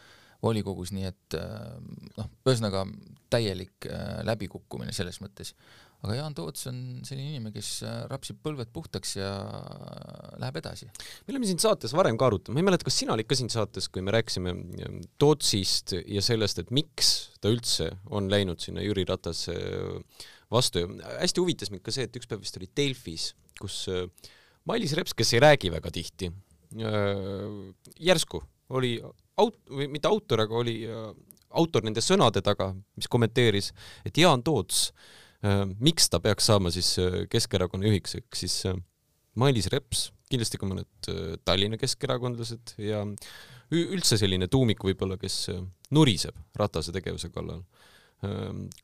volikogus, 0.43 0.93
nii 0.95 1.07
et 1.09 1.35
äh, 1.37 1.75
noh, 2.15 2.31
ühesõnaga 2.47 2.85
täielik 3.31 3.87
äh, 3.89 4.19
läbikukkumine 4.27 4.93
selles 4.95 5.19
mõttes. 5.23 5.53
Aga 5.99 6.15
Jaan 6.15 6.35
Toots 6.35 6.69
on 6.69 6.77
selline 7.03 7.33
inimene, 7.33 7.51
kes 7.51 7.81
äh, 7.83 7.97
rapsib 8.07 8.39
põlved 8.43 8.71
puhtaks 8.71 9.17
ja 9.17 9.29
läheb 10.39 10.61
edasi. 10.61 10.87
me 11.27 11.33
oleme 11.33 11.49
siin 11.49 11.59
saates 11.59 11.93
varem 11.95 12.17
ka 12.19 12.29
arutanud, 12.29 12.55
ma 12.55 12.63
ei 12.63 12.67
mäleta, 12.69 12.87
kas 12.87 13.01
sina 13.01 13.17
olid 13.17 13.27
ka 13.27 13.35
siin 13.35 13.51
saates, 13.51 13.89
kui 13.91 14.03
me 14.05 14.15
rääkisime 14.15 14.55
Tootsist 15.19 15.97
ja 15.99 16.23
sellest, 16.23 16.63
et 16.63 16.71
miks 16.75 17.33
ta 17.43 17.51
üldse 17.51 17.91
on 18.15 18.31
läinud 18.31 18.63
sinna 18.63 18.85
Jüri 18.85 19.03
Ratase 19.09 19.57
vastu. 20.49 20.85
Ja 20.85 21.17
hästi 21.19 21.43
huvitas 21.43 21.73
mind 21.73 21.83
ka 21.83 21.91
see, 21.93 22.07
et 22.07 22.15
üks 22.15 22.31
päev 22.31 22.45
vist 22.45 22.55
oli 22.61 22.71
Delfis, 22.79 23.33
kus 23.59 23.83
Mailis 24.69 24.95
Reps, 24.95 25.11
kes 25.17 25.35
ei 25.35 25.43
räägi 25.43 25.71
väga 25.73 25.91
tihti, 25.91 26.31
järsku 27.99 28.39
oli 28.69 28.97
aut-, 29.01 29.61
või 29.69 29.87
mitte 29.89 30.09
autor, 30.09 30.45
aga 30.45 30.59
oli 30.59 30.81
autor 31.49 31.85
nende 31.85 32.01
sõnade 32.05 32.43
taga, 32.45 32.73
mis 32.95 33.09
kommenteeris, 33.09 33.71
et 34.05 34.17
Jaan 34.17 34.43
Toots 34.45 34.89
äh, 34.89 35.07
Äh, 35.39 35.63
miks 35.79 36.09
ta 36.11 36.19
peaks 36.19 36.49
saama 36.49 36.71
siis 36.73 36.97
äh, 36.99 37.21
Keskerakonna 37.31 37.87
juhiks, 37.87 38.17
ehk 38.19 38.35
siis 38.35 38.57
äh, 38.67 38.75
Mailis 39.39 39.69
Reps, 39.71 40.09
kindlasti 40.29 40.59
ka 40.59 40.67
mõned 40.67 41.11
Tallinna 41.47 41.77
keskerakondlased 41.79 42.73
ja 42.83 43.05
üldse 43.71 44.17
selline 44.19 44.49
tuumik 44.51 44.83
võib-olla, 44.83 45.15
kes 45.21 45.47
nuriseb 45.95 46.35
Ratase 46.59 46.91
tegevuse 46.93 47.29
kallal, 47.31 47.63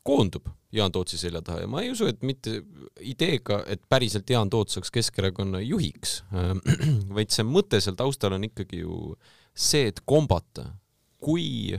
koondub 0.05 0.47
Jaan 0.73 0.93
Tootsi 0.95 1.19
selja 1.19 1.41
taha 1.45 1.65
ja 1.65 1.69
ma 1.69 1.83
ei 1.83 1.91
usu, 1.91 2.07
et 2.09 2.23
mitte 2.25 2.61
ideega, 3.03 3.59
et 3.69 3.83
päriselt 3.91 4.31
Jaan 4.31 4.49
Toots 4.53 4.77
saaks 4.77 4.93
Keskerakonna 4.95 5.59
juhiks, 5.65 6.21
vaid 7.17 7.35
see 7.35 7.45
mõte 7.45 7.81
seal 7.83 7.99
taustal 7.99 8.37
on 8.39 8.47
ikkagi 8.47 8.85
ju 8.85 9.17
see, 9.55 9.87
et 9.89 10.03
kombata, 10.05 10.67
kui 11.23 11.73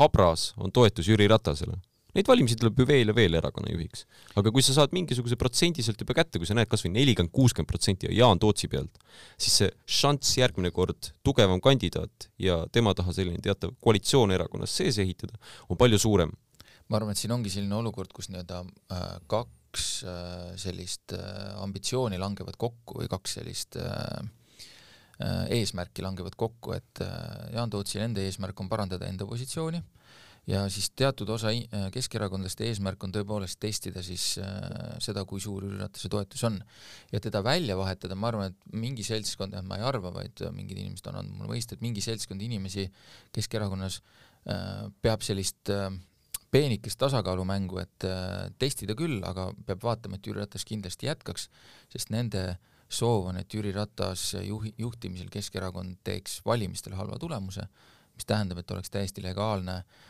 habras 0.00 0.50
on 0.56 0.72
toetus 0.72 1.08
Jüri 1.10 1.28
Ratasele 1.28 1.76
Neid 2.16 2.26
valimisi 2.26 2.56
tuleb 2.58 2.80
ju 2.80 2.86
veel 2.88 3.10
ja 3.12 3.14
veel 3.14 3.36
erakonna 3.38 3.70
juhiks. 3.70 4.04
aga 4.38 4.50
kui 4.50 4.64
sa 4.66 4.74
saad 4.74 4.94
mingisuguse 4.96 5.38
protsendi 5.38 5.84
sealt 5.86 6.00
juba 6.02 6.16
kätte, 6.18 6.40
kui 6.42 6.48
sa 6.48 6.56
näed 6.58 6.70
kas 6.70 6.82
või 6.84 6.94
nelikümmend, 6.96 7.32
kuuskümmend 7.34 7.70
protsenti 7.70 8.10
Jaan 8.16 8.40
Tootsi 8.42 8.70
pealt, 8.70 8.98
siis 9.38 9.60
see 9.60 9.70
šanss 10.00 10.38
järgmine 10.40 10.72
kord 10.74 11.12
tugevam 11.26 11.62
kandidaat 11.62 12.30
ja 12.42 12.64
tema 12.74 12.94
taha 12.98 13.14
selline 13.14 13.42
teatav 13.44 13.76
koalitsioon 13.84 14.34
erakonnas 14.34 14.74
sees 14.80 14.98
ehitada 14.98 15.38
on 15.68 15.78
palju 15.78 16.00
suurem. 16.02 16.34
ma 16.90 16.98
arvan, 16.98 17.14
et 17.14 17.22
siin 17.22 17.30
ongi 17.30 17.52
selline 17.52 17.76
olukord, 17.78 18.10
kus 18.10 18.32
nii-öelda 18.32 18.64
äh, 18.90 19.06
kaks 19.30 19.86
äh, 20.02 20.50
sellist 20.58 21.14
äh, 21.14 21.54
ambitsiooni 21.62 22.18
langevad 22.18 22.58
kokku 22.58 22.98
või 22.98 23.10
kaks 23.12 23.38
sellist 23.38 23.78
äh 23.78 24.18
eesmärki 25.52 26.04
langevad 26.04 26.36
kokku, 26.40 26.72
et 26.76 27.02
äh, 27.04 27.50
Jaan 27.54 27.70
Tootsil 27.70 28.04
enda 28.06 28.22
eesmärk 28.24 28.60
on 28.60 28.70
parandada 28.72 29.08
enda 29.10 29.26
positsiooni 29.28 29.82
äh,, 29.82 30.00
ja 30.48 30.62
siis 30.72 30.90
teatud 30.96 31.28
osa 31.28 31.52
äh, 31.52 31.88
keskerakondlaste 31.92 32.66
eesmärk 32.68 33.02
on 33.04 33.12
tõepoolest 33.14 33.60
testida 33.60 34.02
siis 34.04 34.32
äh, 34.40 34.96
seda, 35.02 35.24
kui 35.28 35.42
suur 35.42 35.66
Jüri 35.66 35.78
Ratase 35.80 36.10
toetus 36.12 36.44
on. 36.48 36.58
ja 37.12 37.20
teda 37.20 37.42
välja 37.44 37.76
vahetada, 37.76 38.16
ma 38.16 38.30
arvan, 38.30 38.52
et 38.54 38.72
mingi 38.74 39.04
seltskond, 39.06 39.56
ma 39.66 39.78
ei 39.78 39.86
arva, 39.86 40.12
vaid 40.14 40.42
mingid 40.56 40.78
inimesed 40.78 41.10
on 41.10 41.20
andnud 41.20 41.38
mulle 41.38 41.54
mõista, 41.54 41.76
et 41.76 41.84
mingi 41.84 42.04
seltskond 42.04 42.42
inimesi 42.42 42.88
Keskerakonnas 43.36 44.00
äh, 44.00 44.88
peab 45.02 45.26
sellist 45.26 45.72
äh, 45.74 45.90
peenikest 46.50 46.98
tasakaalumängu, 46.98 47.78
et 47.82 48.08
äh, 48.08 48.48
testida 48.58 48.96
küll, 48.98 49.20
aga 49.26 49.50
peab 49.66 49.84
vaatama, 49.84 50.18
et 50.18 50.26
Jüri 50.26 50.42
Ratas 50.42 50.66
kindlasti 50.66 51.10
jätkaks, 51.10 51.50
sest 51.92 52.10
nende 52.14 52.56
soov 52.90 53.30
on, 53.30 53.40
et 53.40 53.54
Jüri 53.54 53.72
Ratas 53.74 54.34
juhi, 54.42 54.74
juhtimisel 54.78 55.30
Keskerakond 55.32 56.00
teeks 56.04 56.40
valimistel 56.46 56.96
halva 56.98 57.18
tulemuse, 57.22 57.66
mis 58.14 58.26
tähendab, 58.26 58.60
et 58.62 58.70
oleks 58.74 58.90
täiesti 58.90 59.22
legaalne 59.24 59.76
äh, 59.78 60.08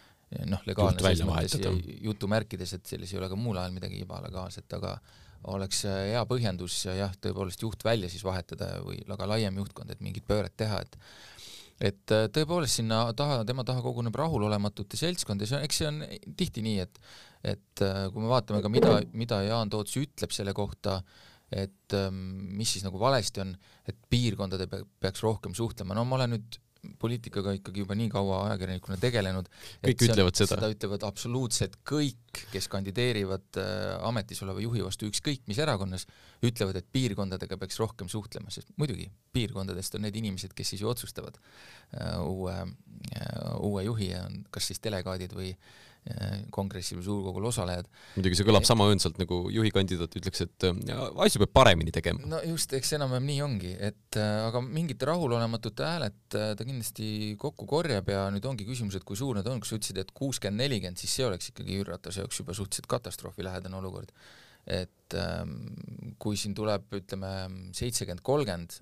noh, 0.51 0.63
legaalne 0.69 1.03
selles 1.03 1.27
mõttes 1.27 1.99
jutumärkides, 2.05 2.77
et 2.77 2.93
selles 2.95 3.13
ei 3.13 3.19
ole 3.19 3.31
ka 3.31 3.39
muul 3.39 3.59
ajal 3.59 3.75
midagi 3.75 4.01
ebalegaalset, 4.05 4.69
aga 4.79 4.95
oleks 5.51 5.85
äh, 5.89 6.01
hea 6.13 6.23
põhjendus 6.29 6.77
jah, 6.87 7.15
tõepoolest 7.25 7.65
juht 7.65 7.85
välja 7.85 8.11
siis 8.13 8.25
vahetada 8.27 8.77
või 8.85 9.01
ka 9.09 9.29
laiem 9.29 9.57
juhtkond, 9.63 9.91
et 9.91 10.05
mingit 10.05 10.27
pööret 10.29 10.55
teha, 10.57 10.83
et 10.85 11.01
et 11.81 12.13
äh, 12.13 12.27
tõepoolest 12.29 12.83
sinna 12.83 13.07
taha, 13.17 13.41
tema 13.49 13.65
taha 13.65 13.81
koguneb 13.81 14.15
rahulolematute 14.21 14.99
seltskond 15.01 15.41
ja 15.41 15.49
see 15.49 15.57
on, 15.57 15.65
eks 15.65 15.79
see 15.81 15.89
on 15.89 16.03
tihti 16.37 16.65
nii, 16.67 16.85
et 16.85 17.03
et 17.41 17.83
äh, 17.87 18.05
kui 18.13 18.23
me 18.23 18.29
vaatame 18.29 18.61
ka, 18.61 18.69
mida, 18.69 18.99
mida 19.17 19.41
Jaan 19.47 19.73
Toots 19.73 19.97
ütleb 19.97 20.35
selle 20.37 20.53
kohta, 20.55 21.01
et 21.51 21.99
ähm, 21.99 22.19
mis 22.57 22.77
siis 22.77 22.87
nagu 22.87 23.01
valesti 23.01 23.43
on, 23.43 23.55
et 23.89 23.99
piirkondade 24.11 24.69
peaks 24.71 25.23
rohkem 25.27 25.55
suhtlema, 25.57 25.97
no 25.99 26.07
ma 26.07 26.21
olen 26.21 26.37
nüüd 26.37 26.61
poliitikaga 27.01 27.53
ikkagi 27.59 27.83
juba 27.83 27.95
nii 27.99 28.09
kaua 28.13 28.39
ajakirjanikuna 28.47 28.97
tegelenud. 29.01 29.49
kõik 29.85 30.05
ütlevad 30.07 30.39
seda? 30.39 30.55
seda 30.55 30.71
ütlevad 30.73 31.05
absoluutselt 31.05 31.77
kõik, 31.87 32.41
kes 32.53 32.69
kandideerivad 32.73 33.61
äh, 33.61 33.75
ametis 34.09 34.41
oleva 34.47 34.63
juhi 34.65 34.85
vastu 34.85 35.09
ükskõik 35.11 35.45
mis 35.51 35.61
erakonnas, 35.61 36.07
ütlevad, 36.47 36.81
et 36.81 36.89
piirkondadega 36.93 37.59
peaks 37.61 37.81
rohkem 37.83 38.09
suhtlema, 38.13 38.53
sest 38.55 38.73
muidugi 38.81 39.11
piirkondadest 39.35 39.99
on 39.99 40.07
need 40.07 40.17
inimesed, 40.23 40.55
kes 40.57 40.73
siis 40.75 40.85
ju 40.85 40.91
otsustavad 40.93 41.37
äh, 41.37 42.17
uue 42.25 42.57
äh,, 42.57 43.53
uue 43.61 43.85
juhi 43.85 44.13
ja 44.15 44.25
kas 44.55 44.71
siis 44.71 44.81
delegaadid 44.85 45.37
või 45.37 45.53
kongressil 46.51 46.99
või 46.99 47.05
suurkogul 47.05 47.47
osalejad. 47.51 47.89
muidugi 48.17 48.39
see 48.39 48.47
kõlab 48.49 48.65
sama 48.67 48.87
õõnsalt 48.89 49.19
nagu 49.21 49.41
juhikandidaat 49.53 50.15
ütleks, 50.17 50.43
et 50.47 50.67
äh, 50.67 51.03
asju 51.27 51.43
peab 51.43 51.53
paremini 51.61 51.93
tegema. 51.95 52.25
no 52.31 52.41
just, 52.47 52.73
eks 52.77 52.95
enam-vähem 52.97 53.29
nii 53.29 53.43
ongi, 53.45 53.73
et 53.91 54.19
äh, 54.19 54.47
aga 54.47 54.63
mingite 54.65 55.09
rahulolematute 55.11 55.87
hääled 55.87 56.39
äh, 56.39 56.55
ta 56.57 56.67
kindlasti 56.67 57.37
kokku 57.41 57.69
korjab 57.71 58.09
ja 58.11 58.25
nüüd 58.33 58.49
ongi 58.49 58.67
küsimus, 58.69 58.97
et 58.97 59.05
kui 59.07 59.19
suur 59.19 59.37
need 59.39 59.51
on, 59.51 59.61
kui 59.61 59.69
sa 59.69 59.77
ütlesid, 59.77 60.01
et 60.01 60.15
kuuskümmend, 60.17 60.65
nelikümmend, 60.65 61.01
siis 61.01 61.19
see 61.21 61.29
oleks 61.29 61.53
ikkagi 61.53 61.77
Jüri 61.77 61.93
Ratase 61.93 62.25
jaoks 62.25 62.41
juba 62.41 62.57
suhteliselt 62.57 62.89
katastroofilähedane 62.97 63.77
olukord. 63.77 64.17
et 64.71 65.15
ähm, 65.17 65.55
kui 66.21 66.37
siin 66.37 66.53
tuleb, 66.55 66.85
ütleme, 66.95 67.29
seitsekümmend, 67.77 68.25
kolmkümmend 68.25 68.77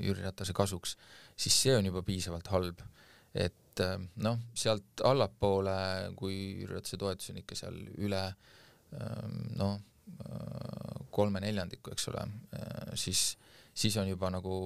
Jüri 0.00 0.24
Ratase 0.24 0.52
kasuks, 0.56 0.96
siis 1.36 1.56
see 1.64 1.76
on 1.76 1.88
juba 1.88 2.04
piisavalt 2.04 2.48
halb. 2.52 2.84
et 3.32 3.56
äh, 3.80 3.96
noh, 4.24 4.38
sealt 4.54 5.02
allapoole, 5.08 5.74
kui 6.18 6.36
Jüri 6.62 6.74
Ratase 6.74 7.00
toetus 7.00 7.32
on 7.32 7.40
ikka 7.40 7.58
seal 7.58 7.78
üle 7.98 8.22
ähm, 8.98 9.40
noh, 9.58 9.80
kolme 11.14 11.40
neljandiku, 11.40 11.92
eks 11.94 12.08
ole, 12.10 12.22
siis, 12.98 13.20
siis 13.74 13.94
on 14.00 14.08
juba 14.10 14.28
nagu 14.34 14.56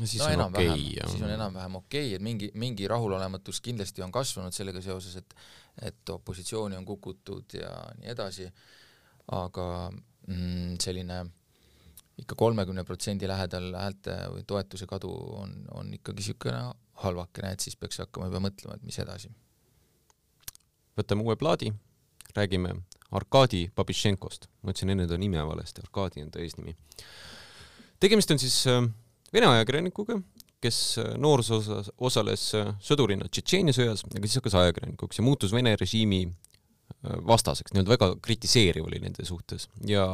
no 0.00 0.06
siis 0.08 0.22
no 0.22 0.46
on 0.46 0.54
okei 0.54 0.68
okay,, 0.68 1.08
siis 1.10 1.24
on 1.24 1.32
enam-vähem 1.34 1.78
okei 1.80 2.06
okay,, 2.06 2.16
et 2.16 2.24
mingi, 2.24 2.50
mingi 2.60 2.88
rahulolematus 2.88 3.60
kindlasti 3.64 4.04
on 4.04 4.12
kasvanud 4.14 4.54
sellega 4.56 4.82
seoses, 4.84 5.16
et 5.20 5.34
et 5.80 6.12
opositsiooni 6.12 6.76
on 6.76 6.84
kukutud 6.84 7.54
ja 7.56 7.70
nii 8.00 8.10
edasi, 8.12 8.48
aga 9.32 9.66
mm, 10.26 10.74
selline 10.82 11.20
ikka 12.20 12.36
kolmekümne 12.36 12.84
protsendi 12.84 13.28
lähedal 13.30 13.70
häälte 13.78 14.16
või 14.34 14.44
toetuse 14.48 14.88
kadu 14.90 15.12
on, 15.38 15.54
on 15.72 15.94
ikkagi 15.96 16.20
niisugune 16.20 16.60
halvakene, 17.04 17.52
et 17.54 17.64
siis 17.64 17.76
peaks 17.76 18.00
hakkama 18.02 18.28
juba 18.28 18.42
mõtlema, 18.48 18.76
et 18.76 18.86
mis 18.86 18.98
edasi. 19.02 19.30
võtame 20.98 21.24
uue 21.24 21.36
plaadi, 21.40 21.70
räägime 22.36 22.74
Arkadi 23.16 23.70
Babišenkost, 23.74 24.48
ma 24.62 24.74
ütlesin 24.74 24.92
enne 24.94 25.06
ta 25.08 25.18
nime 25.18 25.42
valesti, 25.46 25.82
Arkadi 25.82 26.22
on 26.22 26.30
ta 26.30 26.42
eesnimi. 26.42 26.76
tegemist 28.00 28.30
on 28.30 28.38
siis 28.38 28.66
äh, 28.66 28.84
Vene 29.32 29.46
ajakirjanikuga, 29.46 30.20
kes 30.60 30.98
äh, 30.98 31.14
noorusosas 31.18 31.90
osales 31.98 32.50
äh, 32.54 32.74
sõdurina 32.82 33.28
Tšetšeenia 33.28 33.74
sõjas, 33.74 34.04
aga 34.10 34.26
siis 34.26 34.40
hakkas 34.40 34.58
ajakirjanikuks 34.62 35.18
ja 35.18 35.26
muutus 35.26 35.52
Vene 35.56 35.76
režiimi 35.76 36.26
vastaseks, 37.00 37.72
nii-öelda 37.72 37.92
väga 37.94 38.06
kritiseeriv 38.20 38.84
oli 38.84 38.98
nende 39.00 39.24
suhtes 39.24 39.68
ja 39.88 40.04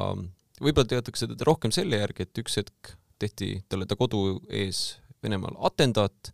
võib-olla 0.63 0.87
teatakse 0.93 1.27
teda 1.27 1.47
rohkem 1.49 1.73
selle 1.75 1.99
järgi, 1.99 2.27
et 2.27 2.41
üks 2.43 2.61
hetk 2.61 2.93
tehti 3.19 3.65
talle 3.69 3.89
ta 3.89 3.97
kodu 3.99 4.41
ees 4.49 5.01
Venemaal 5.25 5.57
atendaat, 5.67 6.31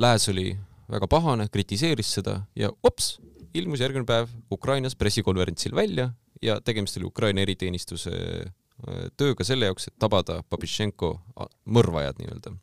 lääs 0.00 0.28
oli 0.32 0.52
väga 0.90 1.08
pahane, 1.10 1.46
kritiseeris 1.52 2.10
seda 2.18 2.40
ja 2.58 2.70
ops, 2.84 3.18
ilmus 3.54 3.80
järgmine 3.80 4.06
päev 4.08 4.32
Ukrainas 4.52 4.96
pressikonverentsil 4.98 5.74
välja 5.76 6.10
ja 6.42 6.58
tegemist 6.60 6.98
oli 6.98 7.06
Ukraina 7.08 7.44
eriteenistuse 7.44 8.12
äh, 8.12 9.06
tööga 9.16 9.46
selle 9.46 9.70
jaoks, 9.70 9.88
et 9.88 9.96
tabada 10.02 10.40
Babišenko 10.50 11.12
a- 11.36 11.48
mõrvajad 11.66 12.20
nii-öelda. 12.20 12.56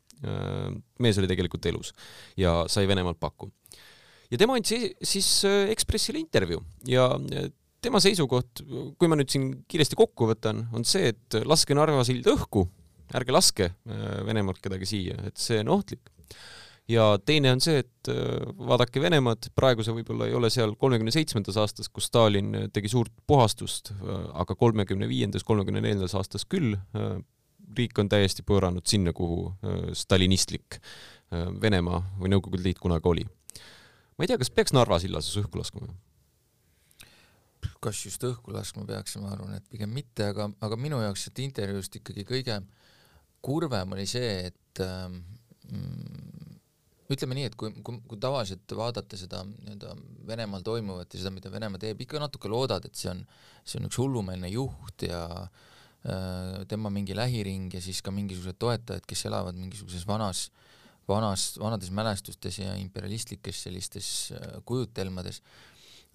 mees 1.02 1.16
oli 1.18 1.26
tegelikult 1.26 1.66
elus 1.66 1.88
ja 2.38 2.62
sai 2.70 2.86
Venemaalt 2.86 3.18
paku. 3.18 3.48
ja 4.30 4.38
tema 4.38 4.54
andis 4.54 4.70
esi- 4.76 4.94
siis 5.02 5.44
äh, 5.44 5.70
Ekspressile 5.72 6.20
intervjuu 6.20 6.62
ja 6.86 7.08
äh, 7.16 7.48
tema 7.82 7.98
seisukoht, 8.00 8.62
kui 8.98 9.08
ma 9.10 9.16
nüüd 9.18 9.32
siin 9.32 9.64
kiiresti 9.66 9.96
kokku 9.98 10.28
võtan, 10.30 10.68
on 10.72 10.84
see, 10.86 11.08
et 11.10 11.40
laske 11.42 11.74
Narva 11.74 12.04
sild 12.06 12.28
õhku, 12.30 12.68
ärge 13.18 13.34
laske 13.34 13.72
äh, 13.72 14.20
Venemaalt 14.28 14.62
kedagi 14.62 14.86
siia, 14.86 15.16
et 15.26 15.36
see 15.42 15.58
on 15.64 15.72
ohtlik 15.80 16.12
ja 16.90 17.18
teine 17.24 17.52
on 17.54 17.60
see, 17.62 17.82
et 17.84 18.10
äh, 18.10 18.46
vaadake 18.58 19.02
Venemaad, 19.02 19.50
praegu 19.58 19.84
see 19.86 19.94
võib-olla 19.96 20.30
ei 20.30 20.34
ole 20.38 20.50
seal 20.50 20.74
kolmekümne 20.80 21.14
seitsmendas 21.14 21.58
aastas, 21.60 21.90
kus 21.92 22.10
Stalin 22.10 22.54
äh, 22.54 22.70
tegi 22.72 22.90
suurt 22.92 23.12
puhastust, 23.26 23.92
aga 24.32 24.56
kolmekümne 24.58 25.08
viiendas, 25.08 25.44
kolmekümne 25.46 25.84
neljandas 25.84 26.16
aastas 26.18 26.46
küll, 26.48 26.74
riik 27.76 27.98
on 28.00 28.10
täiesti 28.12 28.44
pööranud 28.46 28.86
sinna, 28.88 29.12
kuhu 29.16 29.46
äh, 29.48 29.90
stalinistlik 29.96 30.78
äh, 30.78 31.48
Venemaa 31.62 32.02
või 32.20 32.32
Nõukogude 32.32 32.66
Liit 32.66 32.80
kunagi 32.82 33.08
oli. 33.08 33.26
ma 34.16 34.24
ei 34.24 34.30
tea, 34.30 34.40
kas 34.40 34.52
peaks 34.52 34.74
Narva 34.76 34.98
silla 35.02 35.22
siis 35.24 35.40
õhku 35.42 35.60
laskma? 35.60 35.88
kas 37.82 37.98
just 38.04 38.22
õhku 38.26 38.52
laskma 38.54 38.84
peaks, 38.86 39.16
ma 39.22 39.32
arvan, 39.34 39.56
et 39.56 39.66
pigem 39.70 39.90
mitte, 39.90 40.28
aga, 40.30 40.48
aga 40.62 40.78
minu 40.78 41.00
jaoks 41.02 41.26
siit 41.26 41.40
intervjuust 41.42 41.98
ikkagi 41.98 42.24
kõige 42.26 42.60
kurvem 43.42 43.94
oli 43.96 44.06
see, 44.06 44.50
et 44.50 44.82
ähm, 44.82 45.16
ütleme 47.14 47.36
nii, 47.36 47.48
et 47.50 47.56
kui, 47.58 47.72
kui, 47.84 47.98
kui 48.08 48.20
tavaliselt 48.20 48.74
vaadata 48.76 49.18
seda 49.20 49.42
nii-öelda 49.48 49.94
Venemaal 50.28 50.64
toimuvat 50.66 51.14
ja 51.14 51.22
seda, 51.22 51.32
mida 51.34 51.52
Venemaa 51.52 51.80
teeb, 51.82 52.00
ikka 52.04 52.20
natuke 52.22 52.50
loodad, 52.52 52.86
et 52.88 52.98
see 52.98 53.10
on, 53.12 53.22
see 53.64 53.80
on 53.80 53.88
üks 53.88 53.98
hullumeelne 54.00 54.50
juht 54.52 55.06
ja 55.06 55.22
äh, 55.42 56.62
tema 56.70 56.92
mingi 56.94 57.16
lähiring 57.18 57.72
ja 57.74 57.82
siis 57.84 58.02
ka 58.04 58.14
mingisugused 58.14 58.60
toetajad, 58.62 59.06
kes 59.08 59.26
elavad 59.30 59.58
mingisuguses 59.58 60.06
vanas, 60.08 60.46
vanas, 61.08 61.52
vanades 61.62 61.92
mälestustes 61.94 62.60
ja 62.62 62.76
imperialistlikes 62.80 63.64
sellistes 63.68 64.08
äh, 64.36 64.58
kujutelmades. 64.68 65.42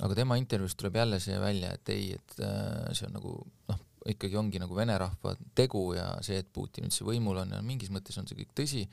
Aga 0.03 0.13
tema 0.19 0.37
intervjuust 0.37 0.77
tuleb 0.77 0.99
jälle 0.99 1.19
see 1.23 1.39
välja, 1.41 1.73
et 1.73 1.89
ei, 1.89 2.11
et 2.19 2.39
äh, 2.45 2.89
see 2.93 3.09
on 3.09 3.17
nagu 3.17 3.37
noh, 3.71 3.86
ikkagi 4.13 4.37
ongi 4.39 4.61
nagu 4.61 4.75
vene 4.77 4.95
rahva 5.01 5.33
tegu 5.57 5.83
ja 5.97 6.07
see, 6.25 6.39
et 6.41 6.49
Putin 6.53 6.87
üldse 6.87 7.05
võimul 7.07 7.41
on 7.43 7.53
ja 7.57 7.61
mingis 7.65 7.91
mõttes 7.93 8.17
on 8.19 8.27
see 8.29 8.39
kõik 8.39 8.55
tõsi, 8.57 8.83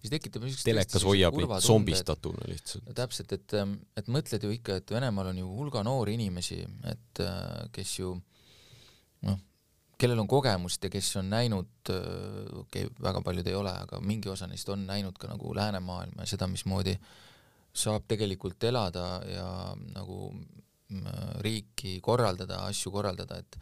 siis 0.00 0.12
tekitab 0.12 0.44
niisugust 0.46 0.68
telekas 0.68 1.06
hoiab 1.06 1.36
neid 1.38 1.54
zombistatuna 1.64 2.48
lihtsalt. 2.50 2.90
täpselt, 2.96 3.32
et, 3.36 3.56
et 4.00 4.12
mõtled 4.12 4.46
ju 4.46 4.52
ikka, 4.56 4.80
et 4.80 4.94
Venemaal 4.94 5.32
on 5.32 5.42
ju 5.42 5.48
hulga 5.60 5.84
noori 5.86 6.16
inimesi, 6.18 6.62
et 6.90 7.24
äh, 7.24 7.66
kes 7.74 7.96
ju 8.00 8.14
noh, 9.28 9.40
kellel 10.02 10.22
on 10.22 10.30
kogemust 10.30 10.82
ja 10.84 10.90
kes 10.92 11.10
on 11.20 11.28
näinud, 11.30 11.70
okei 11.86 12.86
okay,, 12.86 12.88
väga 13.02 13.22
paljud 13.22 13.50
ei 13.50 13.58
ole, 13.58 13.74
aga 13.84 14.00
mingi 14.02 14.32
osa 14.32 14.48
neist 14.50 14.68
on 14.72 14.86
näinud 14.88 15.18
ka 15.20 15.30
nagu 15.30 15.52
läänemaailma 15.54 16.24
ja 16.24 16.32
seda, 16.34 16.48
mismoodi 16.50 16.96
saab 17.72 18.04
tegelikult 18.08 18.64
elada 18.68 19.06
ja 19.28 19.46
nagu 19.94 20.32
mm, 20.32 21.38
riiki 21.44 22.00
korraldada, 22.04 22.64
asju 22.68 22.92
korraldada, 22.92 23.38
et 23.40 23.56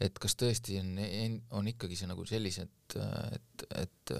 et 0.00 0.18
kas 0.22 0.36
tõesti 0.38 0.78
on, 0.80 0.94
on 1.58 1.68
ikkagi 1.70 1.98
see 1.98 2.08
nagu 2.10 2.24
sellised, 2.28 2.96
et, 3.34 3.64
et 3.82 4.12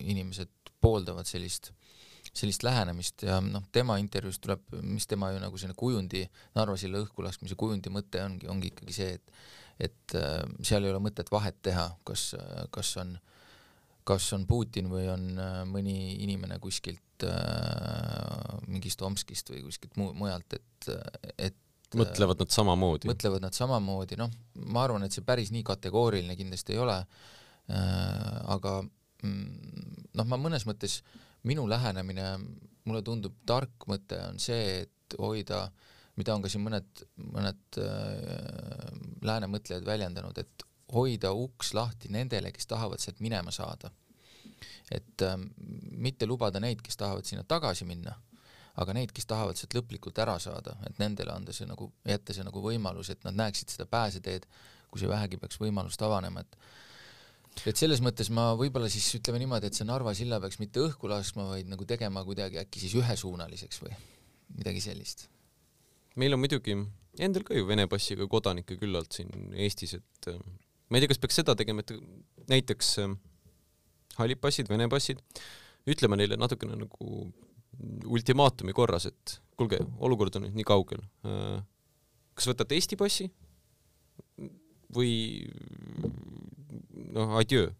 inimesed 0.00 0.72
pooldavad 0.82 1.28
sellist, 1.28 1.72
sellist 2.32 2.64
lähenemist 2.64 3.26
ja 3.28 3.40
noh, 3.44 3.64
tema 3.72 3.98
intervjuus 4.00 4.40
tuleb, 4.42 4.64
mis 4.82 5.06
tema 5.10 5.30
ju 5.34 5.42
nagu 5.42 5.58
selline 5.60 5.78
kujundi, 5.78 6.24
Narva 6.56 6.78
silla 6.80 7.02
õhku 7.04 7.24
laskmise 7.24 7.58
kujundi 7.60 7.92
mõte 7.92 8.22
ongi, 8.24 8.48
ongi 8.50 8.72
ikkagi 8.72 8.96
see, 9.00 9.18
et 9.18 9.36
et 9.82 10.14
äh, 10.14 10.42
seal 10.62 10.84
ei 10.84 10.92
ole 10.92 11.00
mõtet 11.02 11.30
vahet 11.32 11.56
teha, 11.64 11.86
kas, 12.06 12.32
kas 12.70 12.96
on 13.02 13.16
kas 14.04 14.32
on 14.34 14.46
Putin 14.50 14.90
või 14.90 15.06
on 15.10 15.26
äh, 15.38 15.58
mõni 15.68 16.16
inimene 16.24 16.58
kuskilt 16.62 17.26
äh, 17.26 18.62
mingist 18.66 19.02
Omskist 19.06 19.52
või 19.52 19.62
kuskilt 19.66 19.96
mu-, 20.00 20.12
mujalt, 20.18 20.58
et, 20.58 20.88
et 21.38 21.60
mõtlevad 21.98 22.42
nad 22.42 22.54
samamoodi? 22.54 23.10
mõtlevad 23.10 23.44
nad 23.44 23.56
samamoodi, 23.56 24.18
noh, 24.20 24.32
ma 24.72 24.86
arvan, 24.86 25.04
et 25.06 25.14
see 25.14 25.24
päris 25.26 25.52
nii 25.54 25.64
kategooriline 25.66 26.36
kindlasti 26.38 26.76
ei 26.76 26.82
ole 26.82 26.98
äh,, 27.02 27.76
aga 28.54 28.80
mm, 28.82 30.02
noh, 30.18 30.28
ma 30.28 30.38
mõnes 30.40 30.66
mõttes, 30.68 31.00
minu 31.48 31.64
lähenemine, 31.70 32.26
mulle 32.86 33.02
tundub 33.06 33.38
tark 33.48 33.86
mõte 33.90 34.18
on 34.28 34.38
see, 34.42 34.82
et 34.84 35.16
hoida, 35.20 35.64
mida 36.18 36.34
on 36.36 36.44
ka 36.44 36.50
siin 36.52 36.64
mõned, 36.64 37.04
mõned 37.34 37.80
äh, 37.82 38.92
lääne 39.26 39.48
mõtlejad 39.50 39.86
väljendanud, 39.86 40.38
et 40.38 40.66
hoida 40.92 41.32
uks 41.36 41.72
lahti 41.76 42.10
nendele, 42.12 42.52
kes 42.54 42.68
tahavad 42.70 43.02
sealt 43.02 43.22
minema 43.24 43.54
saada. 43.54 43.90
et 44.92 45.22
äh, 45.24 45.38
mitte 45.96 46.26
lubada 46.26 46.60
neid, 46.60 46.82
kes 46.84 46.98
tahavad 47.00 47.24
sinna 47.24 47.44
tagasi 47.48 47.86
minna, 47.88 48.12
aga 48.80 48.94
neid, 48.96 49.12
kes 49.12 49.28
tahavad 49.28 49.58
sealt 49.58 49.74
lõplikult 49.76 50.18
ära 50.22 50.38
saada, 50.40 50.76
et 50.88 51.00
nendele 51.02 51.34
anda 51.34 51.52
see 51.52 51.66
nagu, 51.68 51.90
jätta 52.08 52.36
see 52.36 52.46
nagu 52.46 52.62
võimalus, 52.64 53.10
et 53.12 53.24
nad 53.26 53.36
näeksid 53.36 53.74
seda 53.74 53.86
pääseteed, 53.90 54.46
kui 54.92 55.02
see 55.02 55.10
vähegi 55.10 55.40
peaks 55.40 55.60
võimalust 55.60 56.02
avanema, 56.04 56.44
et 56.44 56.56
et 57.68 57.76
selles 57.76 58.00
mõttes 58.00 58.30
ma 58.32 58.54
võib-olla 58.56 58.88
siis 58.88 59.10
ütleme 59.18 59.42
niimoodi, 59.42 59.68
et 59.68 59.76
see 59.76 59.84
Narva 59.84 60.14
silla 60.16 60.38
peaks 60.40 60.56
mitte 60.62 60.80
õhku 60.80 61.10
laskma, 61.10 61.50
vaid 61.50 61.68
nagu 61.68 61.84
tegema 61.84 62.22
kuidagi 62.24 62.62
äkki 62.62 62.80
siis 62.80 62.94
ühesuunaliseks 62.96 63.82
või 63.82 63.92
midagi 64.56 64.80
sellist. 64.80 65.26
meil 66.16 66.32
on 66.32 66.40
muidugi 66.40 66.78
endal 67.20 67.44
ka 67.44 67.56
ju 67.56 67.66
Vene 67.68 67.84
passiga 67.92 68.24
kodanikke 68.28 68.78
küllalt 68.80 69.12
siin 69.12 69.52
Eestis, 69.52 69.98
et 70.00 70.30
äh, 70.32 70.40
ma 70.88 70.96
ei 70.96 71.04
tea, 71.04 71.12
kas 71.12 71.20
peaks 71.20 71.40
seda 71.42 71.56
tegema, 71.58 71.84
et 71.84 71.92
näiteks 72.48 72.94
äh, 73.04 73.12
hallid 74.16 74.40
passid, 74.40 74.72
Vene 74.72 74.88
passid, 74.92 75.20
ütleme 75.88 76.16
neile 76.16 76.38
natukene 76.40 76.78
nagu 76.78 77.32
ultimaatumi 78.06 78.74
korras, 78.76 79.06
et 79.10 79.38
kuulge, 79.58 79.80
olukord 80.02 80.36
on 80.38 80.46
nüüd 80.46 80.58
nii 80.58 80.66
kaugel. 80.66 81.02
kas 82.32 82.48
võtate 82.48 82.76
Eesti 82.78 82.96
passi 82.96 83.28
või 84.92 85.12
noh, 87.12 87.36
adjöö. 87.40 87.70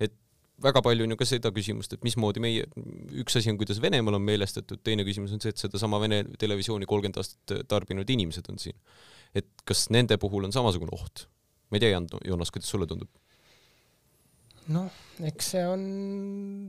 et 0.00 0.14
väga 0.62 0.82
palju 0.84 1.06
on 1.06 1.14
ju 1.14 1.18
ka 1.20 1.28
seda 1.28 1.52
küsimust, 1.54 1.96
et 1.96 2.04
mismoodi 2.06 2.42
meie, 2.44 2.68
üks 3.22 3.36
asi 3.40 3.52
on, 3.52 3.58
kuidas 3.60 3.80
Venemaal 3.82 4.18
on 4.18 4.24
meelestatud, 4.24 4.80
teine 4.84 5.06
küsimus 5.06 5.34
on 5.34 5.42
see, 5.42 5.52
et 5.54 5.60
sedasama 5.60 6.00
Vene 6.02 6.22
televisiooni 6.40 6.88
kolmkümmend 6.88 7.20
aastat 7.20 7.66
tarbinud 7.70 8.10
inimesed 8.10 8.48
on 8.52 8.60
siin. 8.60 8.78
et 9.34 9.48
kas 9.66 9.88
nende 9.90 10.18
puhul 10.20 10.46
on 10.46 10.54
samasugune 10.54 10.94
oht? 10.94 11.26
ma 11.70 11.78
ei 11.78 11.84
tea, 11.84 11.94
Jan, 11.94 12.08
Joonas, 12.24 12.52
kuidas 12.54 12.70
sulle 12.70 12.88
tundub? 12.90 13.10
noh, 14.72 14.88
eks 15.28 15.50
see 15.54 15.64
on 15.68 15.82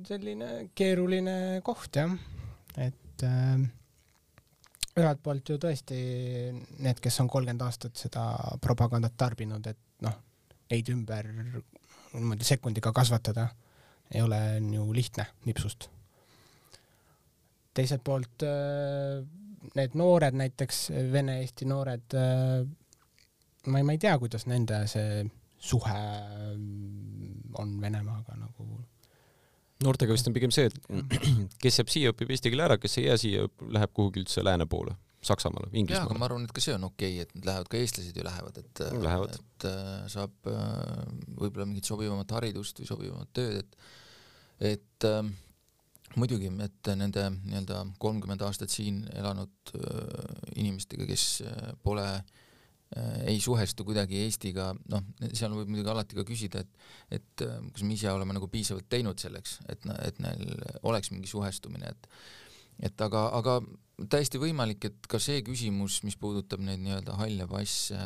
selline 0.08 0.70
keeruline 0.76 1.62
koht 1.64 1.96
jah, 1.96 2.12
et 2.78 3.24
äh, 3.24 3.66
ühelt 4.96 5.22
poolt 5.24 5.50
ju 5.50 5.58
tõesti 5.62 5.98
need, 6.80 7.00
kes 7.04 7.20
on 7.24 7.30
kolmkümmend 7.32 7.66
aastat 7.66 7.98
seda 8.00 8.26
propagandat 8.64 9.16
tarbinud, 9.20 9.68
et 9.68 10.06
noh, 10.06 10.16
neid 10.72 10.92
ümber 10.94 11.30
niimoodi 12.16 12.48
sekundiga 12.48 12.94
kasvatada 12.96 13.50
ei 14.14 14.22
ole 14.22 14.40
ju 14.72 14.86
lihtne 14.94 15.26
nipsust. 15.46 15.90
teiselt 17.76 18.04
poolt 18.04 18.44
äh, 18.48 19.26
need 19.76 19.96
noored 20.00 20.38
näiteks, 20.38 20.90
vene-eesti 21.12 21.66
noored, 21.68 22.16
äh, 22.16 22.62
ma 23.68 23.82
ei, 23.82 23.84
ma 23.84 23.96
ei 23.96 24.00
tea, 24.00 24.16
kuidas 24.22 24.46
nende 24.48 24.86
see 24.88 25.26
suhe 25.60 25.98
on 27.60 27.82
Venemaaga 27.82 28.38
nagu 28.38 28.68
noortega 29.84 30.16
vist 30.16 30.30
on 30.30 30.36
pigem 30.36 30.54
see, 30.56 30.70
et 30.70 30.78
kes 31.64 31.82
jääb 31.82 31.92
siia, 31.92 32.14
õpib 32.14 32.32
eesti 32.36 32.52
keele 32.52 32.68
ära, 32.68 32.78
kes 32.82 33.00
ei 33.02 33.10
jää 33.10 33.18
siia, 33.22 33.48
läheb 33.76 33.94
kuhugi 33.96 34.24
üldse 34.24 34.44
lääne 34.46 34.68
poole, 34.70 34.96
Saksamaale, 35.26 35.72
Inglismaale. 35.74 36.20
ma 36.22 36.28
arvan, 36.30 36.46
et 36.46 36.54
ka 36.56 36.64
see 36.64 36.76
on 36.78 36.86
okei 36.88 37.16
okay,, 37.18 37.26
et 37.26 37.34
nad 37.40 37.50
lähevad, 37.50 37.72
ka 37.72 37.80
eestlased 37.82 38.20
ju 38.20 38.26
lähevad, 38.26 38.60
et 38.62 38.84
Lähevad. 39.06 39.40
et 39.40 39.68
äh, 39.72 39.96
saab 40.12 40.52
äh, 40.52 41.02
võib-olla 41.40 41.66
mingit 41.66 41.90
sobivamat 41.90 42.36
haridust 42.38 42.82
või 42.82 42.92
sobivamat 42.92 43.34
tööd, 43.36 43.64
et 43.64 44.72
et 44.76 45.10
äh, 45.10 45.26
muidugi, 46.16 46.48
et 46.64 46.94
nende 46.96 47.26
nii-öelda 47.36 47.82
kolmkümmend 48.00 48.46
aastat 48.48 48.72
siin 48.72 49.04
elanud 49.18 49.76
äh, 49.76 50.52
inimestega, 50.62 51.10
kes 51.10 51.26
äh, 51.44 51.74
pole 51.84 52.06
äh, 52.06 52.45
ei 53.28 53.40
suhestu 53.44 53.84
kuidagi 53.88 54.22
Eestiga, 54.24 54.70
noh, 54.92 55.04
seal 55.36 55.54
võib 55.56 55.72
muidugi 55.72 55.92
alati 55.92 56.18
ka 56.18 56.24
küsida, 56.28 56.64
et 56.64 57.20
et 57.20 57.44
äh, 57.44 57.60
kas 57.76 57.84
me 57.84 57.96
ise 57.98 58.12
oleme 58.12 58.36
nagu 58.38 58.48
piisavalt 58.52 58.88
teinud 58.90 59.20
selleks, 59.22 59.60
et, 59.70 59.84
et 60.06 60.20
neil 60.24 60.54
oleks 60.88 61.12
mingi 61.12 61.30
suhestumine, 61.32 61.92
et 61.92 62.10
et 62.90 63.02
aga, 63.02 63.30
aga 63.38 63.60
täiesti 64.12 64.40
võimalik, 64.40 64.90
et 64.90 65.08
ka 65.12 65.20
see 65.24 65.44
küsimus, 65.48 66.02
mis 66.04 66.18
puudutab 66.20 66.64
neid 66.64 66.82
nii-öelda 66.84 67.16
halle 67.20 67.48
passe, 67.48 68.00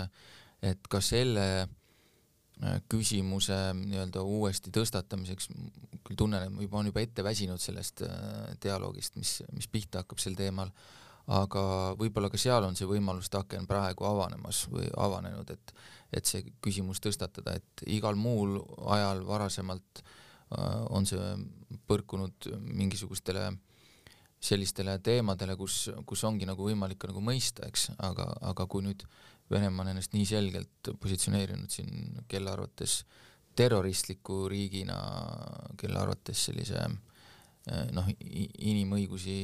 et 0.62 0.90
ka 0.92 1.02
selle 1.06 1.46
äh, 1.66 2.80
küsimuse 2.92 3.58
nii-öelda 3.80 4.22
uuesti 4.26 4.74
tõstatamiseks, 4.76 5.50
küll 6.06 6.20
tunnen, 6.20 6.46
et 6.46 6.54
ma 6.54 6.66
juba 6.66 6.82
on 6.82 6.90
juba 6.92 7.06
ette 7.06 7.26
väsinud 7.26 7.62
sellest 7.62 8.06
äh, 8.06 8.56
dialoogist, 8.62 9.18
mis, 9.22 9.40
mis 9.54 9.70
pihta 9.72 10.04
hakkab 10.04 10.22
sel 10.22 10.38
teemal, 10.38 10.74
aga 11.30 11.64
võib-olla 12.00 12.30
ka 12.32 12.40
seal 12.42 12.66
on 12.66 12.78
see 12.78 12.90
võimaluste 12.90 13.38
aken 13.38 13.68
praegu 13.70 14.08
avanemas 14.10 14.66
või 14.72 14.90
avanenud, 14.98 15.56
et 15.56 15.74
et 16.10 16.26
see 16.26 16.42
küsimus 16.58 16.98
tõstatada, 17.06 17.54
et 17.60 17.84
igal 17.94 18.16
muul 18.18 18.56
ajal 18.90 19.20
varasemalt 19.28 20.00
äh, 20.02 20.80
on 20.90 21.06
see 21.06 21.28
põrkunud 21.86 22.48
mingisugustele 22.66 23.52
sellistele 24.42 24.96
teemadele, 25.04 25.54
kus, 25.60 25.90
kus 26.10 26.24
ongi 26.26 26.48
nagu 26.50 26.66
võimalik 26.66 27.04
nagu 27.12 27.22
mõista, 27.22 27.68
eks, 27.68 27.92
aga, 27.98 28.26
aga 28.54 28.66
kui 28.72 28.86
nüüd 28.88 29.06
Venemaa 29.50 29.82
on 29.82 29.90
ennast 29.96 30.14
nii 30.14 30.26
selgelt 30.30 30.90
positsioneerinud 31.02 31.74
siin, 31.74 32.20
kelle 32.30 32.52
arvates 32.52 33.00
terroristliku 33.58 34.44
riigina, 34.52 34.98
kelle 35.78 35.98
arvates 35.98 36.44
sellise 36.50 36.78
eh, 36.84 36.98
noh, 37.94 38.08
inimõigusi 38.20 39.38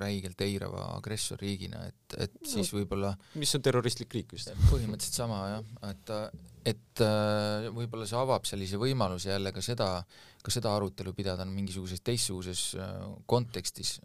räigelt 0.00 0.40
eirava 0.46 0.86
agressorriigina, 0.98 1.84
et, 1.90 2.16
et 2.26 2.36
siis 2.46 2.70
võib-olla 2.74 3.14
mis 3.40 3.54
on 3.56 3.64
terroristlik 3.64 4.14
riik 4.14 4.34
vist? 4.36 4.52
põhimõtteliselt 4.70 5.18
sama 5.18 5.40
jah, 5.50 5.70
et, 5.90 6.14
et 6.74 7.04
äh, 7.04 7.68
võib-olla 7.74 8.08
see 8.08 8.20
avab 8.20 8.48
sellise 8.48 8.80
võimaluse 8.80 9.32
jälle 9.32 9.52
ka 9.54 9.64
seda, 9.64 9.90
ka 10.44 10.54
seda 10.54 10.74
arutelu 10.76 11.14
pidada 11.16 11.46
mingisuguses 11.48 12.04
teistsuguses 12.04 12.66
äh, 12.78 12.96
kontekstis, 13.30 13.96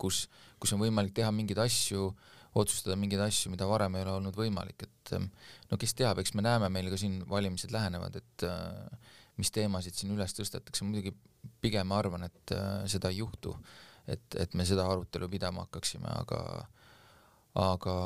kus, 0.00 0.26
kus 0.60 0.76
on 0.76 0.82
võimalik 0.82 1.16
teha 1.16 1.32
mingeid 1.34 1.60
asju, 1.64 2.10
otsustada 2.56 2.96
mingeid 2.98 3.20
asju, 3.26 3.52
mida 3.52 3.68
varem 3.68 3.96
ei 3.96 4.04
ole 4.06 4.16
olnud 4.16 4.36
võimalik, 4.36 4.86
et 4.86 5.12
ähm, 5.16 5.28
no 5.70 5.78
kes 5.80 5.94
teab, 5.98 6.20
eks 6.22 6.34
me 6.36 6.44
näeme, 6.46 6.70
meil 6.72 6.88
ka 6.92 6.98
siin 7.00 7.20
valimised 7.28 7.72
lähenevad, 7.74 8.16
et 8.20 8.46
äh, 8.48 9.14
mis 9.36 9.52
teemasid 9.52 9.94
siin 9.98 10.14
üles 10.14 10.32
tõstetakse, 10.36 10.84
muidugi 10.86 11.12
pigem 11.60 11.88
ma 11.90 12.00
arvan, 12.00 12.24
et 12.26 12.54
seda 12.90 13.10
ei 13.12 13.20
juhtu, 13.20 13.52
et, 14.08 14.24
et 14.38 14.54
me 14.54 14.64
seda 14.66 14.86
arutelu 14.88 15.28
pidama 15.30 15.66
hakkaksime, 15.66 16.08
aga 16.22 16.40
aga 17.56 17.96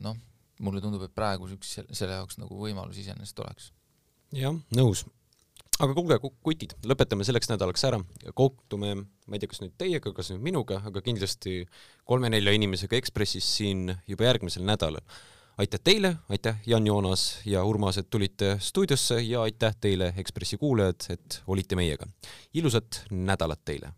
noh, 0.00 0.18
mulle 0.64 0.82
tundub, 0.82 1.04
et 1.04 1.16
praegu 1.16 1.48
üks 1.52 1.76
selle 1.76 2.16
jaoks 2.16 2.40
nagu 2.40 2.56
võimalus 2.56 3.00
iseenesest 3.00 3.40
oleks. 3.44 3.72
jah, 4.36 4.56
nõus. 4.76 5.04
aga 5.80 5.96
kuulge, 5.96 6.18
kutid, 6.44 6.76
lõpetame 6.84 7.24
selleks 7.24 7.50
nädalaks 7.52 7.84
ära, 7.88 8.00
kohtume, 8.36 8.94
ma 9.26 9.36
ei 9.36 9.42
tea, 9.42 9.50
kas 9.52 9.62
nüüd 9.64 9.76
teiega, 9.80 10.12
kas 10.16 10.32
nüüd 10.32 10.44
minuga, 10.50 10.80
aga 10.88 11.02
kindlasti 11.04 11.62
kolme-nelja 12.08 12.56
inimesega 12.56 12.98
Ekspressis 13.00 13.48
siin 13.58 13.88
juba 14.08 14.28
järgmisel 14.28 14.66
nädalal. 14.68 15.04
Aitäh 15.58 15.80
teile, 15.84 16.16
aitäh 16.28 16.56
Jan 16.66 16.86
Joonas 16.86 17.40
ja 17.44 17.64
Urmas, 17.64 17.98
et 17.98 18.10
tulite 18.10 18.56
stuudiosse 18.58 19.20
ja 19.20 19.42
aitäh 19.42 19.76
teile, 19.80 20.14
Ekspressi 20.16 20.56
kuulajad, 20.56 21.10
et 21.10 21.42
olite 21.46 21.76
meiega. 21.76 22.06
ilusat 22.54 23.04
nädalat 23.10 23.64
teile 23.64 23.92